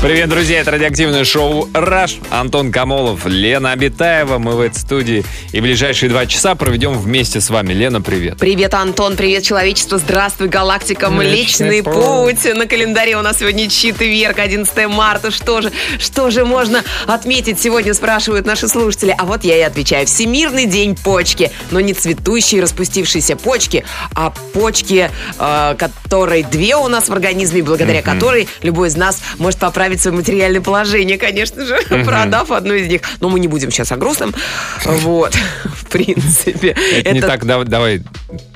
[0.00, 2.18] Привет, друзья, это радиоактивное шоу «Раш».
[2.30, 4.38] Антон Камолов, Лена Абитаева.
[4.38, 5.24] Мы в этой студии.
[5.50, 7.72] И ближайшие два часа проведем вместе с вами.
[7.72, 8.38] Лена, привет.
[8.38, 12.56] Привет, Антон, привет, человечество, здравствуй, галактика, Млечный Млечный путь.
[12.56, 15.32] На календаре у нас сегодня четверг, 11 марта.
[15.32, 19.12] Что же, что же можно отметить сегодня, спрашивают наши слушатели.
[19.18, 20.06] А вот я и отвечаю.
[20.06, 21.50] Всемирный день почки.
[21.72, 23.84] Но не цветущие, распустившиеся почки,
[24.14, 29.58] а почки, э, которой две у нас в организме, благодаря которой любой из нас может
[29.58, 33.00] поправить свое материальное положение, конечно же, продав одну из них.
[33.20, 34.34] Но мы не будем сейчас о грустном.
[34.84, 36.76] Вот, в принципе.
[36.96, 38.02] Это, не так, дав- давай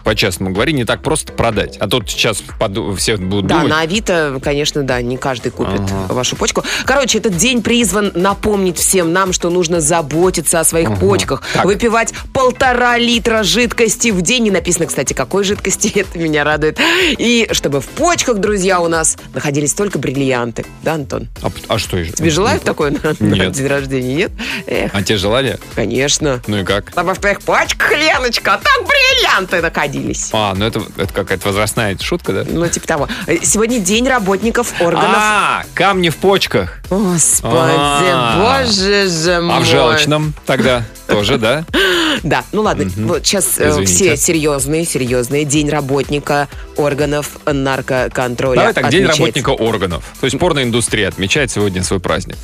[0.04, 1.76] по-честному говори, не так просто продать.
[1.78, 3.70] А тут сейчас поду- все будут Да, думать.
[3.70, 6.12] на Авито, конечно, да, не каждый купит Ага.
[6.14, 6.62] вашу почку.
[6.84, 11.64] Короче, этот день призван напомнить всем нам, что нужно заботиться о своих почках, Так.
[11.64, 14.44] выпивать полтора литра жидкости в день.
[14.44, 16.78] Не написано, кстати, какой жидкости, это меня радует.
[17.18, 20.64] И чтобы в почках, друзья, у нас находились только бриллианты.
[20.82, 21.28] Да, Антон?
[21.42, 22.04] А, а что?
[22.04, 24.32] Тебе желают такое на, на день рождения, нет?
[24.66, 25.58] Эх, А тебе желали?
[25.74, 26.40] конечно.
[26.46, 26.90] Ну и как?
[26.90, 29.60] Чтобы в твоих почках, Леночка, там бриллианты
[29.92, 30.30] находились.
[30.32, 32.44] А, ну это, это какая-то возрастная шутка, да?
[32.48, 33.08] Ну, типа того.
[33.26, 36.78] Э, Сегодня день работников органов А, камни в почках.
[36.90, 38.62] Господи, А.
[38.64, 39.56] боже же мой.
[39.56, 41.64] А в желчном тогда тоже, да?
[42.22, 43.86] Да, ну ладно, вот сейчас Извините.
[43.86, 45.44] все серьезные, серьезные.
[45.44, 50.04] День работника органов наркоконтроля Давай так, день работника органов.
[50.20, 52.36] То есть порноиндустрия отмечает сегодня свой праздник.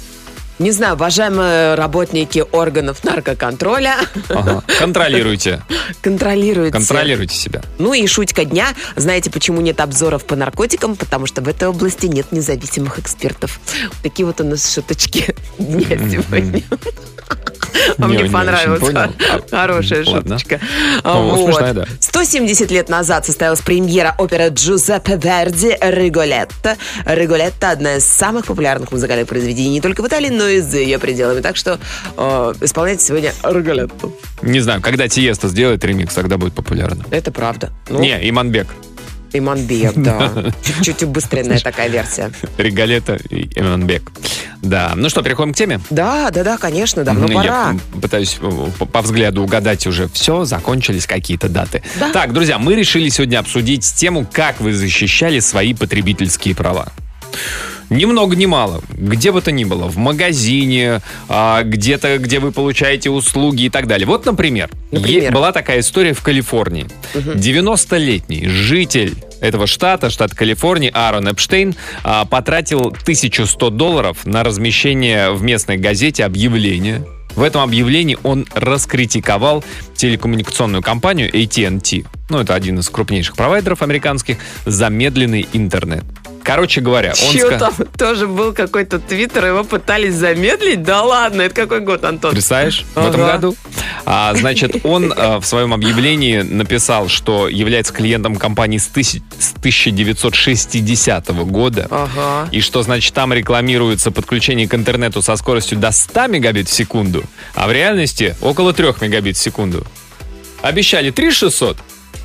[0.58, 3.94] Не знаю, уважаемые работники органов наркоконтроля,
[4.28, 4.64] Ага.
[4.78, 5.62] Контролируйте.
[6.02, 6.72] контролируйте.
[6.72, 7.62] Контролируйте себя.
[7.78, 8.68] Ну и шутка дня.
[8.96, 10.96] Знаете, почему нет обзоров по наркотикам?
[10.96, 13.60] Потому что в этой области нет независимых экспертов.
[14.02, 16.62] Такие вот у нас шуточки дня сегодня.
[17.96, 18.82] А Не- мне не понравилась.
[19.50, 20.60] Хорошая шуточка.
[21.02, 21.86] Смешная, да.
[22.00, 26.76] 170 лет назад состоялась премьера оперы Джузеппе Верди «Риголетто».
[27.06, 30.98] «Риголетто»— одна из самых популярных музыкальных произведений не только в Италии, но и за ее
[30.98, 31.40] пределами.
[31.40, 31.78] Так что
[32.60, 34.10] исполняйте сегодня «Риголетто».
[34.42, 37.04] Не знаю, когда Тиеста сделает ремикс, тогда будет популярно.
[37.10, 37.70] Это правда.
[37.88, 38.66] Ну, Не, Иманбек.
[39.32, 40.32] Иманбек, да.
[40.62, 42.30] Чуть-чуть убыстренная такая версия.
[42.56, 44.10] Регалета и Иманбек.
[44.62, 44.92] Да.
[44.96, 45.80] Ну что, переходим к теме?
[45.90, 47.44] Да, да, да, конечно, давно Ну, пора.
[47.44, 51.82] Я пытаюсь э, по, по взгляду угадать уже все, закончились какие-то даты.
[52.00, 52.10] Да.
[52.12, 56.88] Так, друзья, мы решили сегодня обсудить тему, как вы защищали свои потребительские права.
[57.90, 58.82] Ни много ни мало.
[58.90, 59.88] Где бы то ни было.
[59.88, 64.06] В магазине, а, где-то, где вы получаете услуги и так далее.
[64.06, 65.32] Вот, например, Например?
[65.32, 66.86] была такая история в Калифорнии.
[67.14, 75.42] 90-летний житель этого штата, штат Калифорния, Аарон Эпштейн, а, потратил 1100 долларов на размещение в
[75.42, 77.04] местной газете объявления.
[77.36, 82.04] В этом объявлении он раскритиковал телекоммуникационную компанию AT&T.
[82.30, 84.38] Ну, это один из крупнейших провайдеров американских.
[84.66, 86.04] Замедленный интернет.
[86.48, 90.82] Короче говоря, он Чё ска- там тоже был какой-то твиттер, его пытались замедлить?
[90.82, 92.32] Да ладно, это какой год, Антон?
[92.32, 93.32] Представляешь, в этом Ага.
[93.32, 93.56] году.
[94.06, 99.52] А, значит, он а, в своем объявлении написал, что является клиентом компании с, тысяч- с
[99.60, 101.86] 1960 года.
[101.90, 102.48] Ага.
[102.50, 107.24] И что, значит, там рекламируется подключение к интернету со скоростью до 100 мегабит в секунду,
[107.54, 109.86] а в реальности около 3 мегабит в секунду.
[110.62, 111.76] Обещали 3600,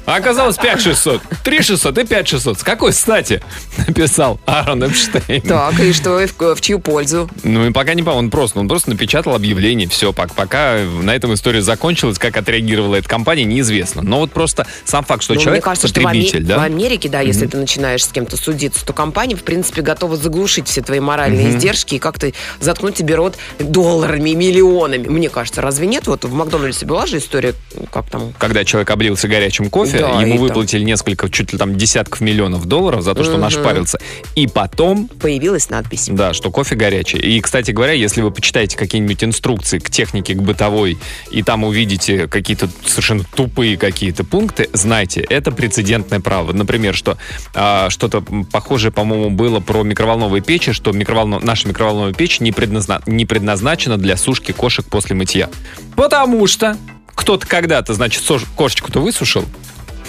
[0.06, 1.22] а оказалось 5600.
[1.44, 2.60] 3600 и 5600.
[2.60, 3.42] С какой стати?
[3.88, 5.42] Написал Аарон Эпштейн.
[5.42, 7.30] Так, и что, и в, в чью пользу?
[7.44, 11.34] Ну и пока не по, он просто, он просто напечатал объявление, все, пока, на этом
[11.34, 14.02] история закончилась, как отреагировала эта компания, неизвестно.
[14.02, 16.58] Но вот просто сам факт, что Ну, человек мне кажется, что в, потребитель, да?
[16.58, 20.68] в Америке, да, если ты начинаешь с кем-то судиться, то компания, в принципе, готова заглушить
[20.68, 25.08] все твои моральные издержки и как-то заткнуть тебе рот долларами, миллионами.
[25.08, 26.08] Мне кажется, разве нет?
[26.08, 27.54] Вот в Макдональдсе была же история,
[27.92, 28.34] как там...
[28.38, 32.22] Когда человек облился горячим кофе, Да, ему и там- выплатили несколько, чуть ли там десятков
[32.22, 34.00] миллионов долларов за то, что он ошпарился.
[34.36, 36.08] И потом Появилась надпись.
[36.12, 37.18] Да, что кофе горячий.
[37.18, 40.98] И, кстати говоря, если вы почитаете какие-нибудь инструкции к технике, к бытовой,
[41.32, 46.54] и там увидите какие-то совершенно тупые какие-то пункты, знайте, это прецедентное право.
[46.54, 47.18] Например, что
[47.54, 53.02] а, что-то похожее, по-моему, было про микроволновые печи, что микроволно- наша микроволновая печь не, предназна-
[53.06, 55.50] не предназначена для сушки кошек после мытья.
[55.96, 56.78] Потому что
[57.16, 58.24] кто-то когда-то, значит,
[58.56, 59.46] кошечку-то высушил,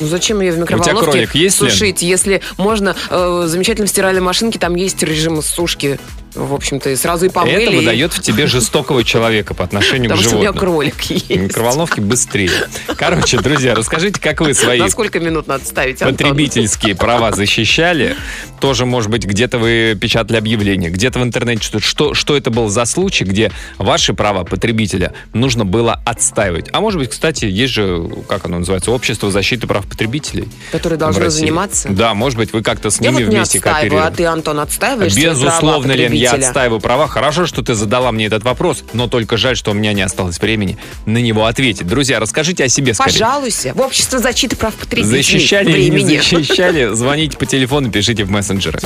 [0.01, 1.71] Ну зачем ее в тебя микроволновке кролик есть, Лен?
[1.71, 5.99] сушить, если можно э, в замечательной стиральной машинке, там есть режим сушки.
[6.35, 7.63] В общем-то, и сразу и помыли.
[7.65, 10.71] Это выдает в тебе жестокого человека по отношению Потому к что у меня животным.
[10.73, 11.31] кролик есть.
[11.31, 12.51] Микроволновки быстрее.
[12.97, 16.17] Короче, друзья, расскажите, как вы свои На сколько минут надо ставить, Антон?
[16.17, 18.17] потребительские права защищали.
[18.61, 22.69] Тоже, может быть, где-то вы печатали объявление, где-то в интернете что что, что это был
[22.69, 26.69] за случай, где ваши права потребителя нужно было отстаивать.
[26.73, 30.49] А может быть, кстати, есть же, как оно называется, общество защиты прав потребителей.
[30.73, 31.41] Должны России.
[31.41, 31.89] заниматься.
[31.91, 34.17] Да, может быть, вы как-то с Я ними вот не вместе а кооперируете.
[34.17, 37.07] ты, Антон, отстаиваешь Безусловно, Лен, я отстаиваю права.
[37.09, 40.39] Хорошо, что ты задала мне этот вопрос, но только жаль, что у меня не осталось
[40.39, 41.87] времени на него ответить.
[41.87, 43.13] Друзья, расскажите о себе скорее.
[43.13, 43.73] Пожалуйся.
[43.75, 45.23] В общество защиты прав потребителей.
[45.23, 46.17] Защищали или не времени.
[46.19, 48.81] защищали, звоните по телефону, пишите в мессенджеры.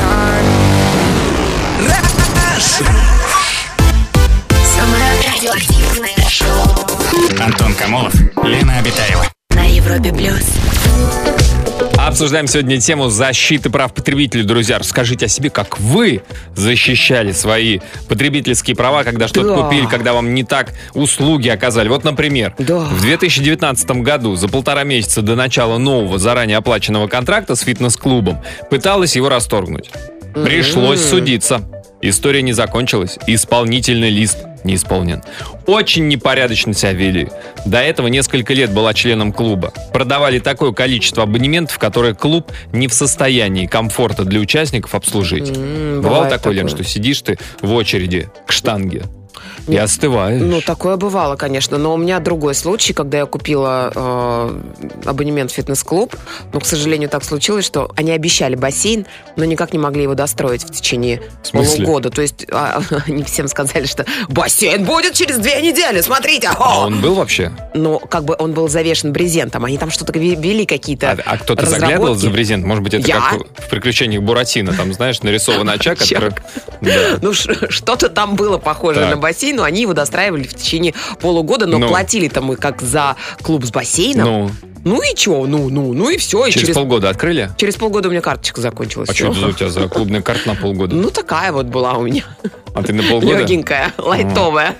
[4.74, 8.14] Самое радиоактивное шоу Антон Камолов,
[8.44, 9.24] Лена Обитаева.
[9.50, 10.44] на Европе плюс.
[12.08, 14.42] Обсуждаем сегодня тему защиты прав потребителей.
[14.42, 16.22] Друзья, расскажите о себе, как вы
[16.56, 19.62] защищали свои потребительские права, когда что-то Да.
[19.62, 21.88] купили, когда вам не так услуги оказали.
[21.88, 22.78] Вот, например, Да.
[22.78, 29.14] в 2019 году, за полтора месяца до начала нового заранее оплаченного контракта с фитнес-клубом, пыталась
[29.14, 29.90] его расторгнуть.
[30.32, 31.60] Пришлось судиться.
[32.00, 33.18] История не закончилась.
[33.26, 35.22] Исполнительный лист не исполнен.
[35.66, 37.28] Очень непорядочно себя вели.
[37.66, 39.72] До этого несколько лет была членом клуба.
[39.92, 45.50] Продавали такое количество абонементов, которое клуб не в состоянии комфорта для участников обслужить.
[45.50, 46.84] М, Бывало бывает такое, Лен, такое.
[46.84, 49.02] что сидишь ты в очереди к штанге
[49.66, 50.40] и остываешь.
[50.40, 51.78] Ну, такое бывало, конечно.
[51.78, 54.60] Но у меня другой случай, когда я купила э,
[55.04, 56.14] абонемент в фитнес-клуб.
[56.52, 60.64] Но, к сожалению, так случилось, что они обещали бассейн, но никак не могли его достроить
[60.64, 62.10] в течение В полугода.
[62.10, 66.50] То есть а, они всем сказали, что бассейн будет через две недели, смотрите.
[66.56, 67.52] А он был вообще?
[67.74, 69.64] Но как бы он был завешен брезентом.
[69.64, 72.64] Они там что-то ве- вели какие-то А, а кто-то заглядывал за брезент?
[72.64, 73.20] Может быть, это Я?
[73.20, 75.98] как в приключениях Буратино, там, знаешь, нарисован очаг.
[77.20, 81.78] Ну, что-то там было похоже на бассейн, но они его достраивали в течение полугода, но
[81.78, 81.88] Ну.
[81.88, 84.24] платили-то мы как за клуб с бассейном.
[84.26, 84.50] Ну,
[84.84, 85.44] Ну и чё?
[85.46, 86.46] Ну, ну, ну и все.
[86.46, 87.50] И через через, полгода открыли?
[87.56, 89.08] через полгода у меня карточка закончилась.
[89.10, 90.94] А что это у тебя за клубная карта на полгода?
[90.94, 92.22] Ну, такая вот была у меня.
[92.74, 93.38] А ты на полгода?
[93.38, 94.76] Легенькая, лайтовая.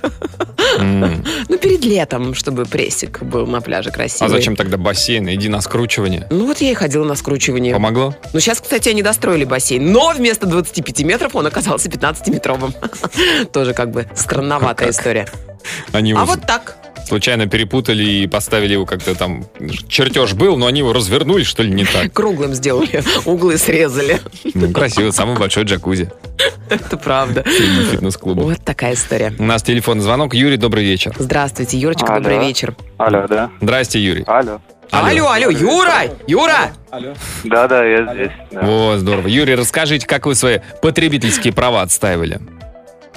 [0.81, 4.27] Ну, перед летом, чтобы прессик был на пляже красивый.
[4.27, 5.29] А зачем тогда бассейн?
[5.29, 6.27] Иди на скручивание.
[6.29, 7.73] Ну, вот я и ходила на скручивание.
[7.73, 8.15] Помогло?
[8.33, 12.73] Ну, сейчас, кстати, они достроили бассейн, но вместо 25 метров он оказался 15-метровым.
[13.51, 15.27] Тоже как бы странноватая история.
[15.91, 16.78] Они А вот так.
[17.09, 19.45] Случайно перепутали и поставили его как-то там...
[19.87, 22.13] Чертеж был, но они его развернули, что ли, не так.
[22.13, 24.19] Круглым сделали, углы срезали.
[24.53, 25.11] Ну, красиво.
[25.11, 26.09] Самый большой джакузи
[26.69, 27.43] Это правда.
[27.45, 28.45] среди фитнес-клубов.
[28.45, 29.33] Вот такая история.
[29.37, 30.33] У нас телефонный звонок.
[30.33, 31.13] Юрий, добрый вечер.
[31.17, 32.19] Здравствуйте, Юрочка, Алло.
[32.23, 32.75] добрый вечер.
[32.97, 33.49] Алло, да.
[33.59, 34.23] Здрасте, Юрий.
[34.27, 34.61] Алло.
[34.91, 36.01] Алло, алло, Юра!
[36.25, 36.71] Юра!
[37.43, 38.31] Да, да, я здесь.
[38.51, 38.61] да.
[38.63, 39.27] О, здорово.
[39.27, 42.39] Юрий, расскажите, как вы свои потребительские права отстаивали?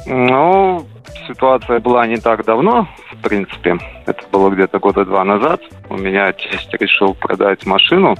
[0.06, 0.84] Ну,
[1.28, 3.78] ситуация была не так давно, в принципе.
[4.06, 5.60] Это было где-то года два назад.
[5.88, 8.14] У меня тесть решил продать машину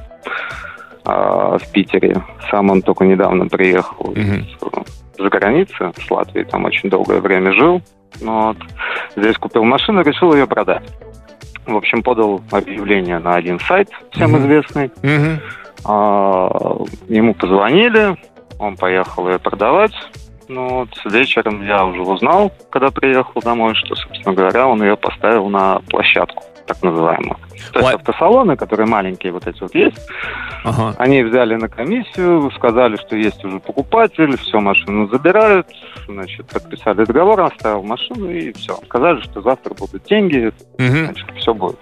[1.05, 2.23] а, в Питере.
[2.51, 4.47] Сам он только недавно приехал Мгм.
[5.19, 7.83] за границы, с Латвии, там очень долгое время жил.
[8.21, 8.57] Вот.
[9.17, 10.85] Здесь купил машину, решил ее продать.
[11.67, 14.43] В общем, подал объявление на один сайт, всем Мгм.
[14.43, 14.91] известный.
[15.03, 15.41] Мгм.
[15.85, 16.77] А,
[17.09, 18.17] Ему позвонили,
[18.59, 19.93] он поехал ее продавать.
[20.55, 25.49] Ну, вот вечером я уже узнал, когда приехал домой, что, собственно говоря, он ее поставил
[25.49, 27.37] на площадку, так называемую.
[27.73, 29.99] То есть Пла- автосалоны, которые маленькие вот эти вот есть,
[30.65, 30.95] Ага.
[30.99, 35.67] они взяли на комиссию, сказали, что есть уже покупатель, все, машину забирают,
[36.07, 38.75] значит, подписали договор, он оставил машину и все.
[38.85, 41.05] Сказали, что завтра будут деньги, Мгм.
[41.07, 41.79] значит, все будет.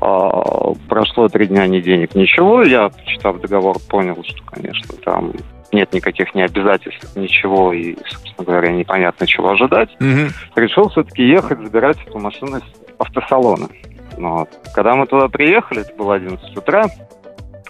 [0.00, 2.62] А, прошло три дня, ни денег, ничего.
[2.62, 5.30] Я, почитав договор, понял, что, конечно, там
[5.74, 9.90] нет никаких ни обязательств, ничего, и, собственно говоря, непонятно, чего ожидать.
[10.00, 10.30] Мгм.
[10.56, 12.62] Решил все-таки ехать, забирать эту машину из
[12.98, 13.68] автосалона.
[14.16, 14.48] Ну, вот.
[14.74, 16.84] Когда мы туда приехали, это было 11 утра,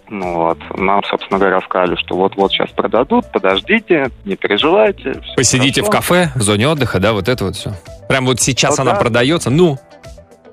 [0.09, 5.23] ну вот, нам, собственно говоря, сказали, что вот-вот сейчас продадут, подождите, не переживайте.
[5.35, 6.09] Посидите в хорошо.
[6.09, 7.73] кафе, в зоне отдыха, да, вот это вот все.
[8.09, 9.01] Прям вот сейчас Ну она да.
[9.01, 9.79] продается, ну,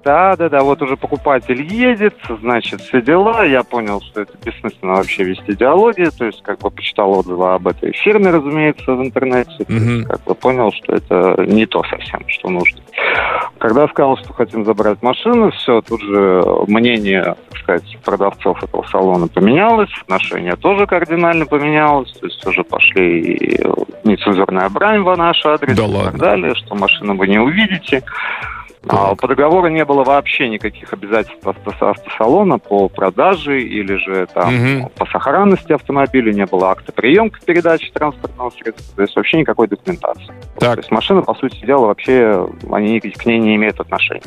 [0.04, 3.44] Да, да, да, вот уже покупатель едет, значит, все дела.
[3.46, 7.68] Я понял, что это бессмысленно вообще вести диалоги, то есть как бы почитал отзывы об
[7.68, 10.06] этой фирме, разумеется, в интернете, есть, Мгм.
[10.06, 12.80] как бы понял, что это не то совсем, что нужно.
[13.60, 19.28] Когда сказал, что хотим забрать машину, все, тут же мнение, так сказать, продавцов этого салона
[19.28, 23.64] поменялось, отношение тоже кардинально поменялось, то есть уже пошли и
[24.04, 26.12] нецензурная брань в наш адрес Да и ладно.
[26.12, 28.02] так далее, что машину вы не увидите.
[28.88, 29.14] А.
[29.16, 34.90] По договору не было вообще никаких обязательств авто- автосалона по продаже или же там Мгм.
[34.98, 40.34] по сохранности автомобиля, не было акта приемки передачи транспортного средства, то есть вообще никакой документации.
[40.58, 40.74] Так.
[40.74, 44.24] То есть машина, по сути дела, вообще они к ней не имеют отношения.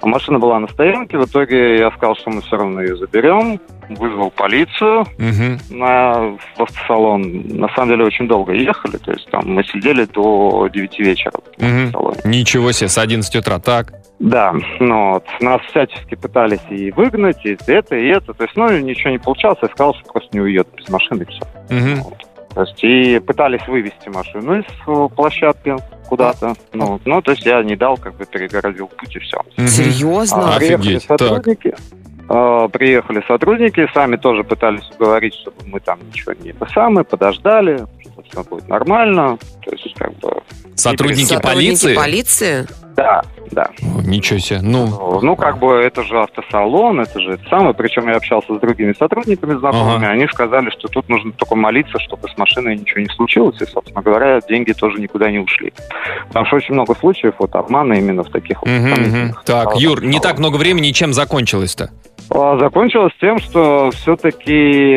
[0.00, 3.60] А машина была на стоянке, в итоге я сказал, что мы все равно ее заберем,
[3.94, 5.58] вызвал полицию Мгм.
[5.70, 7.22] на в автосалон.
[7.48, 11.62] На самом деле очень долго ехали, то есть там мы сидели до 9 вечера в
[11.62, 11.78] Мгм.
[11.86, 12.18] автосалоне.
[12.24, 13.58] Ничего себе, с 11 утра.
[13.58, 13.92] Так.
[14.18, 18.32] Да, ну вот, нас всячески пытались и выгнать, и это, и это.
[18.34, 19.58] То есть, ну, ничего не получалось.
[19.62, 21.40] Я сказал, что просто не уедут без машины, и все.
[21.70, 22.04] Мгм.
[22.54, 25.74] То есть, и пытались вывести машину из площадки
[26.08, 26.54] куда-то.
[26.72, 29.38] Ну, ну, то есть, я не дал, как бы перегородил путь, и все.
[29.56, 30.54] Серьезно?
[30.54, 31.18] А, приехали Офигеть, так.
[31.18, 31.68] сотрудники.
[31.68, 31.74] э,
[32.26, 38.22] приехали сотрудники, сами тоже пытались уговорить, чтобы мы там ничего не это самое, подождали, что
[38.30, 39.38] все будет нормально.
[39.64, 40.42] То есть, как бы,
[40.74, 41.94] Сотрудники Сотрудники полиции?
[41.94, 42.66] полиции?
[42.96, 43.70] да, да.
[43.82, 44.60] О, ничего себе.
[44.62, 47.74] Ну, Ну, как бы это же автосалон, это же это самое.
[47.74, 50.04] Причем я общался с другими сотрудниками знакомыми.
[50.06, 50.08] Ага.
[50.12, 53.60] Они сказали, что тут нужно только молиться, чтобы с машиной ничего не случилось.
[53.60, 55.72] И, собственно говоря, деньги тоже никуда не ушли.
[56.28, 58.94] Потому что очень много случаев вот обмана именно в таких вот мгм, мгм.
[58.94, 59.80] сомнительных Так, салонах.
[59.82, 61.90] Юр, не так много времени, чем закончилось-то?
[62.30, 64.96] А, Закончилось тем, что все-таки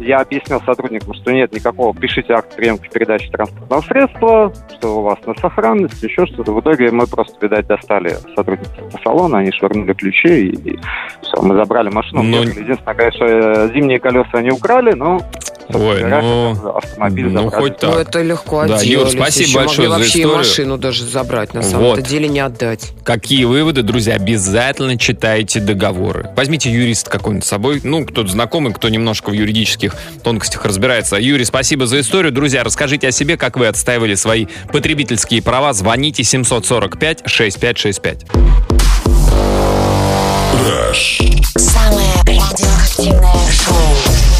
[0.00, 5.18] я объяснил сотрудникам, что нет никакого, пишите акт приемки передачи транспортного средства, что у вас
[5.26, 6.52] на сохранность, еще что-то.
[6.52, 10.78] В итоге мы просто, видать, достали сотрудников салона, они швырнули ключи, и,
[11.22, 12.22] все, мы забрали машину.
[12.22, 12.62] Ну, уехали.
[12.62, 15.20] Единственное, конечно, э, зимние колеса они украли, но
[15.70, 17.62] Ой, ну, автомобиль ну, забрали.
[17.62, 17.90] хоть так.
[17.90, 19.12] Ну, это легко Да, отделались.
[19.14, 20.32] Юр, спасибо Еще большое могли за вообще историю.
[20.32, 21.70] и машину даже забрать, на Вот.
[21.70, 22.92] самом-то деле не отдать.
[23.04, 24.14] Какие выводы, друзья?
[24.14, 26.30] Обязательно читайте договоры.
[26.36, 27.80] Возьмите юриста какой-нибудь с собой.
[27.84, 29.94] Ну, кто-то знакомый, кто немножко в юридических
[30.24, 31.16] тонкостях разбирается.
[31.16, 32.32] Юрий, спасибо за историю.
[32.32, 35.74] Друзья, расскажите о себе, как вы отстаивали свои потребительские права.
[35.74, 38.24] Звоните 745-6565.
[41.56, 44.37] Самое радиоактивное шоу.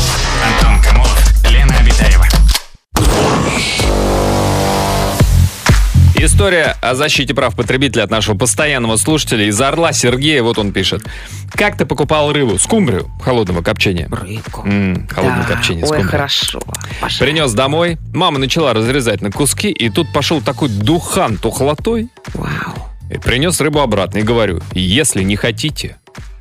[6.21, 10.43] История о защите прав потребителя от нашего постоянного слушателя из Орла Сергея.
[10.43, 11.05] Вот он пишет.
[11.53, 12.59] Как ты покупал рыбу?
[12.59, 14.09] Скумбрию холодного копчения.
[14.11, 14.67] Рыбку.
[14.67, 15.55] М, холодное Да.
[15.55, 16.09] копчение Ой, скумбрии.
[16.11, 16.61] хорошо.
[17.01, 17.19] Паша.
[17.21, 22.89] Принес домой, мама начала разрезать на куски, и тут пошел такой духан тухлотой, Вау.
[23.13, 24.19] и принес рыбу обратно.
[24.19, 25.99] И говорю, если не хотите,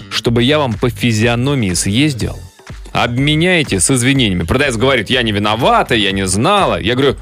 [0.10, 2.40] чтобы я вам по физиономии съездил,
[2.94, 4.44] обменяйте с извинениями.
[4.44, 6.80] Продавец говорит, я не виновата, я не знала.
[6.82, 7.16] Я говорю,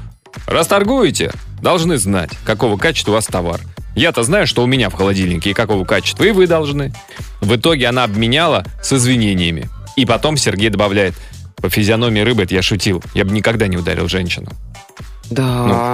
[0.46, 3.60] раз торгуете, должны знать, какого качества у вас товар.
[3.94, 6.92] Я-то знаю, что у меня в холодильнике и какого качества, и вы должны.
[7.40, 9.70] В итоге она обменяла с извинениями.
[9.96, 11.14] И потом Сергей добавляет,
[11.56, 13.02] по физиономии рыбы это я шутил.
[13.14, 14.50] Я бы никогда не ударил женщину.
[15.30, 15.42] Да,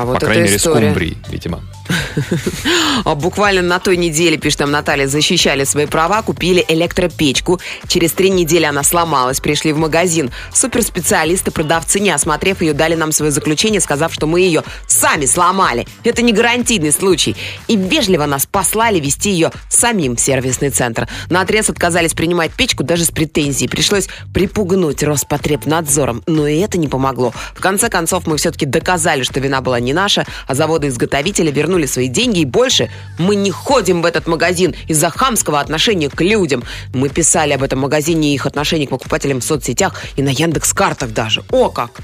[0.02, 0.86] Ну, вот по крайней мере, история.
[0.90, 1.60] скумбрии, видимо.
[3.04, 7.60] А Буквально на той неделе, пишет нам Наталья, защищали свои права, купили электропечку.
[7.86, 10.30] Через три недели она сломалась, пришли в магазин.
[10.52, 15.86] Суперспециалисты, продавцы, не осмотрев ее, дали нам свое заключение, сказав, что мы ее сами сломали.
[16.04, 17.36] Это не гарантийный случай.
[17.68, 21.08] И вежливо нас послали вести ее самим в сервисный центр.
[21.30, 23.68] На отрез отказались принимать печку даже с претензией.
[23.68, 26.22] Пришлось припугнуть Роспотребнадзором.
[26.26, 27.32] Но и это не помогло.
[27.54, 32.08] В конце концов, мы все-таки доказали, что вина была не наша, а заводы-изготовители вернули свои
[32.08, 36.64] деньги, и больше мы не ходим в этот магазин из-за хамского отношения к людям.
[36.94, 41.10] Мы писали об этом магазине и их отношении к покупателям в соцсетях и на Яндекс-картах
[41.12, 41.42] даже.
[41.50, 42.00] О как!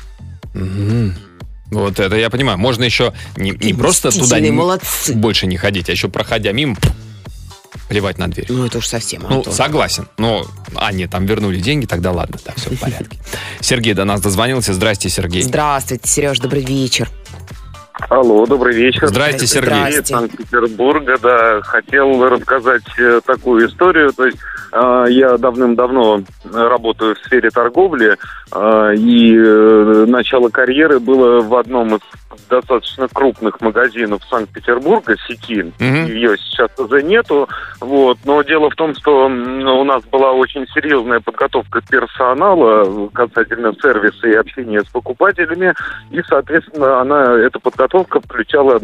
[1.71, 2.57] Вот это я понимаю.
[2.59, 5.13] Можно еще не, не просто туда не- молодцы.
[5.15, 6.77] больше не ходить, а еще проходя мимо,
[7.91, 8.47] плевать на дверь.
[8.49, 9.53] Ну, это уж совсем, Ну, Антон.
[9.53, 10.09] согласен.
[10.17, 10.47] Но,
[10.93, 13.19] нет, там вернули деньги, тогда ладно, да, все в порядке.
[13.61, 14.73] Сергей до нас дозвонился.
[14.73, 15.43] Здрасте, Сергей.
[15.43, 17.11] Здравствуйте, Сереж, добрый вечер.
[18.09, 19.09] Алло, добрый вечер.
[19.09, 19.75] Здрасте, Сергей.
[19.75, 20.01] Здрасте.
[20.01, 21.61] Из Санкт-Петербурга, да.
[21.63, 24.13] Хотел рассказать э, такую историю.
[24.13, 24.39] То есть
[24.73, 26.23] я давным-давно
[26.53, 28.17] работаю в сфере торговли,
[28.53, 32.01] э, и э, начало карьеры было в одном из
[32.49, 35.73] достаточно крупных магазинов Санкт-Петербурга, сети.
[35.79, 36.07] Мгм.
[36.07, 37.49] Ее сейчас уже нету.
[37.81, 38.19] Вот.
[38.25, 44.35] Но дело в том, что у нас была очень серьезная подготовка персонала касательно сервиса и
[44.35, 45.75] общения с покупателями.
[46.11, 48.81] И, соответственно, она, эта подготовка включала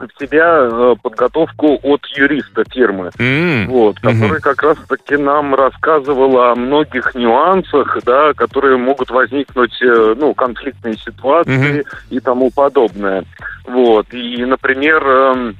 [0.00, 6.54] в себя э, подготовку от юриста фирмы, М, вот, который как раз-таки нам рассказывал о
[6.54, 11.82] многих нюансах, да, которые могут возникнуть, э, ну, конфликтные ситуации Мгм.
[12.10, 13.24] и тому подобное.
[13.66, 15.56] Вот, и, например, эм,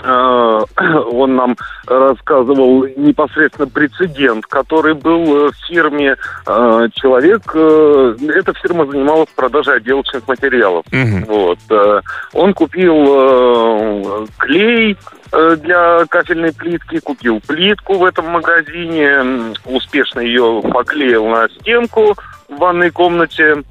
[0.04, 1.56] он нам
[1.86, 6.16] рассказывал непосредственно прецедент, который был в фирме.
[6.46, 10.84] Э, человек, э, эта фирма занималась продажей отделочных материалов.
[10.90, 11.24] Мгм.
[11.24, 11.58] Вот.
[11.70, 12.00] э,
[12.32, 14.96] Он купил э, клей
[15.32, 22.14] э, для кафельной плитки, купил плитку в этом магазине, успешно ее поклеил на стенку
[22.48, 23.62] в ванной комнате.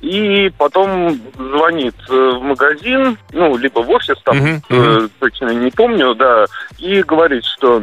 [0.00, 5.10] И потом звонит э, в магазин, ну, либо в офис, там, мгм.
[5.18, 6.46] точно не помню, да,
[6.78, 7.82] и говорит, что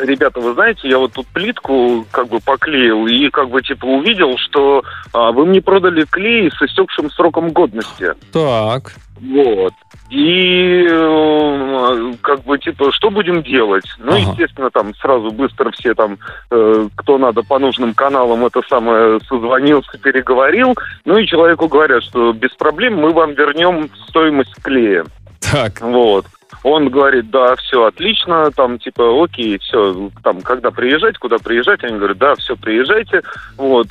[0.00, 4.36] Ребята, вы знаете, я вот тут плитку как бы поклеил и как бы типа увидел,
[4.38, 8.14] что а, вы мне продали клей с истекшим сроком годности.
[8.32, 8.94] Так.
[9.20, 9.72] Вот.
[10.10, 13.84] И э, как бы типа, что будем делать?
[13.98, 14.18] Ну, Ага.
[14.20, 16.18] естественно, там сразу быстро все там,
[16.50, 20.74] э, кто надо по нужным каналам, это самое созвонился, переговорил.
[21.04, 25.04] Ну и человеку говорят, что без проблем мы вам вернем стоимость клея.
[25.40, 25.80] Так.
[25.82, 26.24] Вот.
[26.62, 31.98] Он говорит, да, все отлично, там, типа, окей, все, там, когда приезжать, куда приезжать, они
[31.98, 33.22] говорят, да, все, приезжайте,
[33.56, 33.88] вот.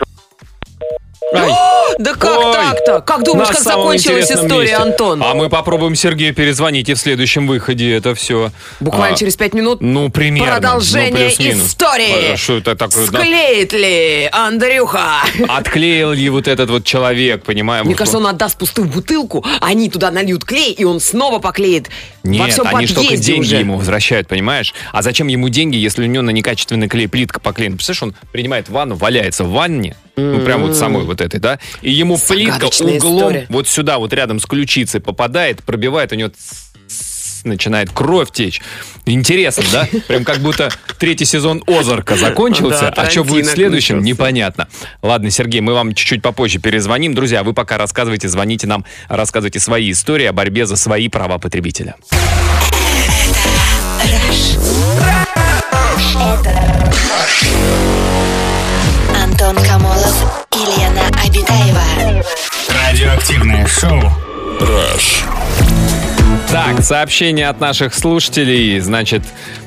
[1.33, 1.51] Ай.
[1.99, 3.01] Да как так-то?
[3.01, 4.75] Как думаешь, На как самом закончилась интересном история, месте.
[4.83, 5.23] Антон?
[5.23, 8.51] А мы попробуем Сергею перезвонить и в следующем выходе это все.
[8.79, 10.53] Буквально через пять минут Ну, примерно.
[10.53, 11.67] продолжение ну, плюс-минус.
[11.67, 12.33] истории.
[12.33, 13.07] А, Что это такое?
[13.09, 13.19] да?
[13.19, 15.21] Склеит ли Андрюха?
[15.49, 17.85] Отклеил ли вот этот вот человек, понимаем?
[17.85, 21.89] Мне кажется, он отдаст пустую бутылку, они туда нальют клей, и он снова поклеит
[22.23, 23.55] во Нет, всем они ж только подъезде деньги уже.
[23.57, 24.73] ему возвращают, понимаешь?
[24.91, 27.75] А зачем ему деньги, если у него на некачественный клей плитка поклеена?
[27.77, 31.59] Представляешь, он принимает ванну, валяется в ванне, ну, прям вот самой вот этой, да?
[31.81, 33.45] И ему плитка углом история.
[33.49, 36.31] вот сюда, вот рядом с ключицей попадает, пробивает, у него
[37.43, 38.61] начинает кровь течь.
[39.05, 39.87] Интересно, да?
[40.07, 40.69] Прям как будто
[40.99, 44.15] третий сезон Озарка закончился, Да, а что будет в Тарантино следующем, включился.
[44.15, 44.67] непонятно.
[45.01, 47.13] Ладно, Сергей, мы вам чуть-чуть попозже перезвоним.
[47.13, 51.95] Друзья, вы пока рассказывайте, звоните нам, рассказывайте свои истории о борьбе за свои права потребителя.
[59.23, 59.57] Антон
[60.07, 62.23] Камолов и Лена Обитаева.
[62.69, 64.01] Радиоактивное шоу.
[66.49, 68.79] Так, сообщение от наших слушателей.
[68.79, 69.23] Значит,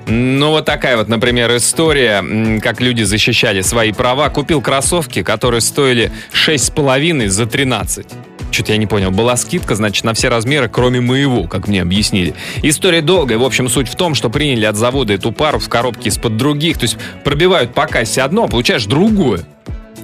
[0.06, 4.30] ну вот такая вот, например, история, как люди защищали свои права.
[4.30, 8.06] Купил кроссовки, которые стоили 6,5 за 13.
[8.50, 9.10] Что-то я не понял.
[9.10, 12.34] Была скидка, значит, на все размеры, кроме моего, как мне объяснили.
[12.62, 13.38] История долгая.
[13.38, 16.78] В общем, суть в том, что приняли от завода эту пару в коробке из-под других.
[16.78, 19.44] То есть пробивают по кассе одно, а получаешь другое.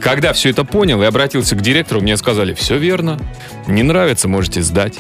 [0.07, 3.19] Когда все это понял и обратился к директору, мне сказали, все верно,
[3.67, 4.95] не нравится, можете сдать.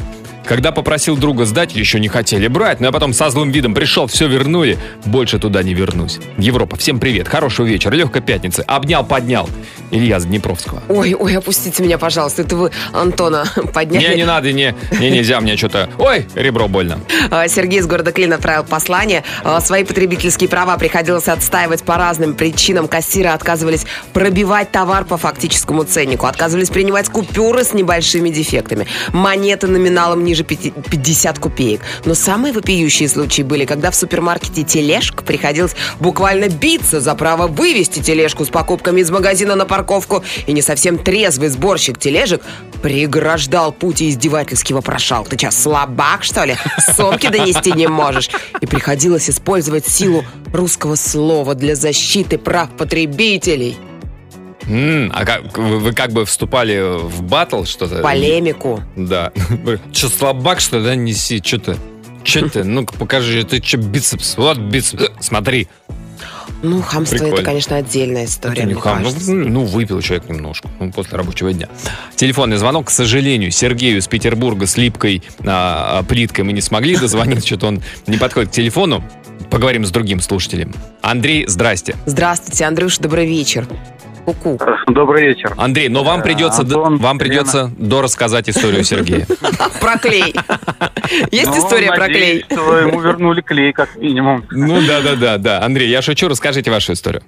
[0.47, 4.07] Когда попросил друга сдать, еще не хотели брать, но я потом со злым видом пришел,
[4.07, 6.21] все вернули, больше туда не вернусь.
[6.39, 9.49] Европа, всем привет, хорошего вечера, легкой пятницы, обнял, поднял.
[9.91, 10.82] Илья с Днепровского.
[10.89, 12.43] Ой, ой, опустите меня, пожалуйста.
[12.43, 14.09] Это вы Антона подняли.
[14.09, 15.89] Не, не надо, не, не, нельзя мне что-то.
[15.99, 16.99] Ой, ребро больно.
[17.30, 19.23] А, Сергей из города Клин отправил послание.
[19.45, 22.89] А, Свои потребительские права приходилось отстаивать по разным причинам.
[22.89, 26.26] Кассиры отказывались пробивать товар по фактическому ценнику.
[26.26, 28.87] Отказывались принимать купюры с небольшими дефектами.
[29.13, 31.81] Монеты номиналом ниже пяти- 50 копеек.
[32.05, 38.01] Но самые вопиющие случаи были, когда в супермаркете тележка приходилось буквально биться за право вывести
[38.01, 40.23] тележку с покупками из магазина на парковку.
[40.47, 42.43] И не совсем трезвый сборщик тележек
[42.83, 45.25] преграждал путь и издевательски вопрошал.
[45.25, 46.57] Ты что, слабак, что ли?
[46.97, 48.31] Сумки донести не можешь.
[48.61, 53.77] И приходилось использовать силу русского слова для защиты прав потребителей.
[54.69, 58.02] М, а как, вы, вы как бы вступали в батл что-то?
[58.02, 58.83] Полемику.
[58.97, 59.33] Да.
[59.93, 61.41] Че, слабак, что ли, да, неси?
[61.41, 61.76] Че ты?
[62.25, 62.65] Че ты?
[62.65, 64.37] Ну-ка покажи, ты че, бицепс?
[64.37, 65.05] Вот бицепс.
[65.21, 65.69] Смотри.
[66.63, 67.35] Ну, хамство Прикольно.
[67.35, 68.63] это, конечно, отдельная история.
[68.63, 69.02] Это не хам.
[69.02, 69.33] Ну, кажется.
[69.33, 71.69] ну, выпил человек немножко ну, после рабочего дня.
[72.17, 76.97] Телефонный звонок, к сожалению, Сергею из Петербурга с липкой а, а, плиткой мы не смогли
[76.97, 79.05] дозвониться, что-то он не подходит к телефону.
[79.50, 80.73] Поговорим с другим слушателем.
[81.02, 81.95] Андрей, здрасте.
[82.07, 83.69] Здравствуйте, Андрюш, добрый вечер.
[84.26, 84.58] Ку-ку.
[84.89, 85.54] Добрый вечер.
[85.56, 87.19] Андрей, но вам Э, придется, Антон, вам Лена.
[87.19, 89.25] придется дорассказать историю Сергея.
[89.80, 90.34] Про клей.
[91.30, 92.45] Есть Ну, история про клей?
[92.50, 94.45] ему вернули клей, как минимум.
[94.50, 95.62] Ну да, да, да, да.
[95.65, 97.23] Андрей, я шучу, расскажите вашу историю.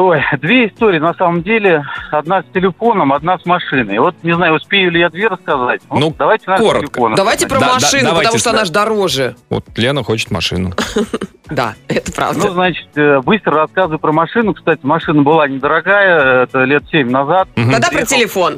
[0.00, 1.84] Ой, две истории на самом деле.
[2.10, 3.98] Одна с телефоном, одна с машиной.
[3.98, 5.82] Вот не знаю, успею ли я две рассказать.
[5.90, 6.86] Ну, давайте на коротко.
[6.86, 7.16] телефона.
[7.16, 9.36] Давайте про Да, да, машину, давайте потому что она же дороже.
[9.50, 10.72] Вот Лена хочет машину.
[11.50, 12.50] Да, это Ну, правда.
[12.52, 14.54] значит, э, быстро рассказываю про машину.
[14.54, 17.48] Кстати, машина была недорогая, это лет семь назад.
[17.56, 18.56] Тогда про телефон.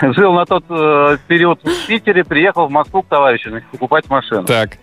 [0.00, 4.44] Жил, на тот э, период в Питере, приехал в Москву к товарищу покупать машину.
[4.44, 4.78] Так.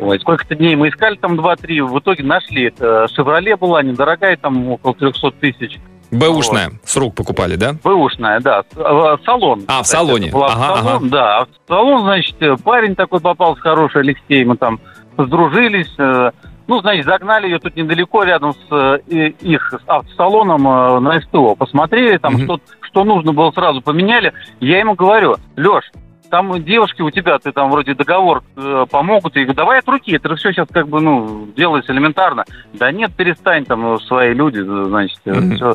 [0.00, 2.64] Ой, сколько-то дней мы искали, там 2-3, в итоге нашли.
[2.68, 5.78] Это «Шевроле» была недорогая, там около 300 тысяч.
[6.10, 7.74] Бэушная, с рук покупали, да?
[7.84, 8.62] Бэушная, да.
[8.62, 9.62] С- э, Салон.
[9.68, 10.30] А, в Кстати, салоне.
[10.32, 11.38] была в Ага, салон, да.
[11.40, 14.80] А в салон, значит, э, парень такой попался хороший, Алексей, мы там
[15.18, 15.92] сдружились.
[15.98, 16.30] э,
[16.66, 18.98] Ну, значит, загнали ее тут недалеко, рядом с э,
[19.40, 21.56] их автосалоном на СТО.
[21.56, 22.44] Посмотрели, там Мгм.
[22.44, 24.32] что, что нужно было сразу поменяли.
[24.60, 25.90] Я ему говорю, Леш,
[26.30, 29.34] там девушки у тебя, ты там вроде договор э, помогут.
[29.34, 32.44] Говорю, давай от руки, это все сейчас как бы, ну, делается элементарно.
[32.72, 35.56] Да нет, перестань, там э, свои люди, э, значит, Мгм.
[35.56, 35.74] все.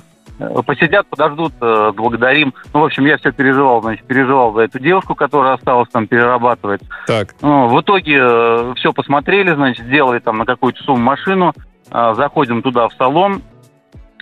[0.66, 2.54] Посидят, подождут, э, благодарим.
[2.74, 6.82] Ну, в общем, я все переживал, значит, переживал за эту девушку, которая осталась там перерабатывать.
[7.08, 7.36] Так.
[7.42, 11.54] Ну, в итоге все посмотрели, значит, сделали там на какую-то сумму машину,
[11.90, 13.42] заходим туда в салон,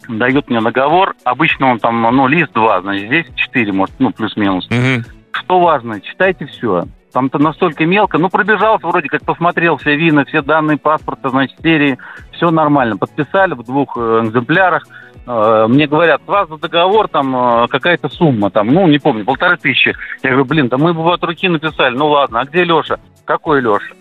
[0.08, 1.16] дают мне договор.
[1.24, 4.68] Обычно он там, ну, лист два, значит, здесь четыре, может, ну, плюс-минус.
[4.70, 5.04] Мгм.
[5.34, 6.84] Что важно, читайте все.
[7.12, 8.18] Там-то настолько мелко.
[8.18, 11.98] Ну, пробежался вроде как, посмотрел все вина, все данные паспорта, значит, серии.
[12.32, 12.98] Все нормально.
[12.98, 14.84] Подписали в двух э, экземплярах.
[15.28, 19.26] Э, Мне говорят, с вас за договор там э, какая-то сумма, там, ну, не помню,
[19.26, 19.96] полторы тысячи.
[20.24, 21.96] Я говорю, блин, да мы бы от руки написали.
[21.96, 22.98] Ну, ладно, а где Леша?
[23.26, 23.94] Какой Леша?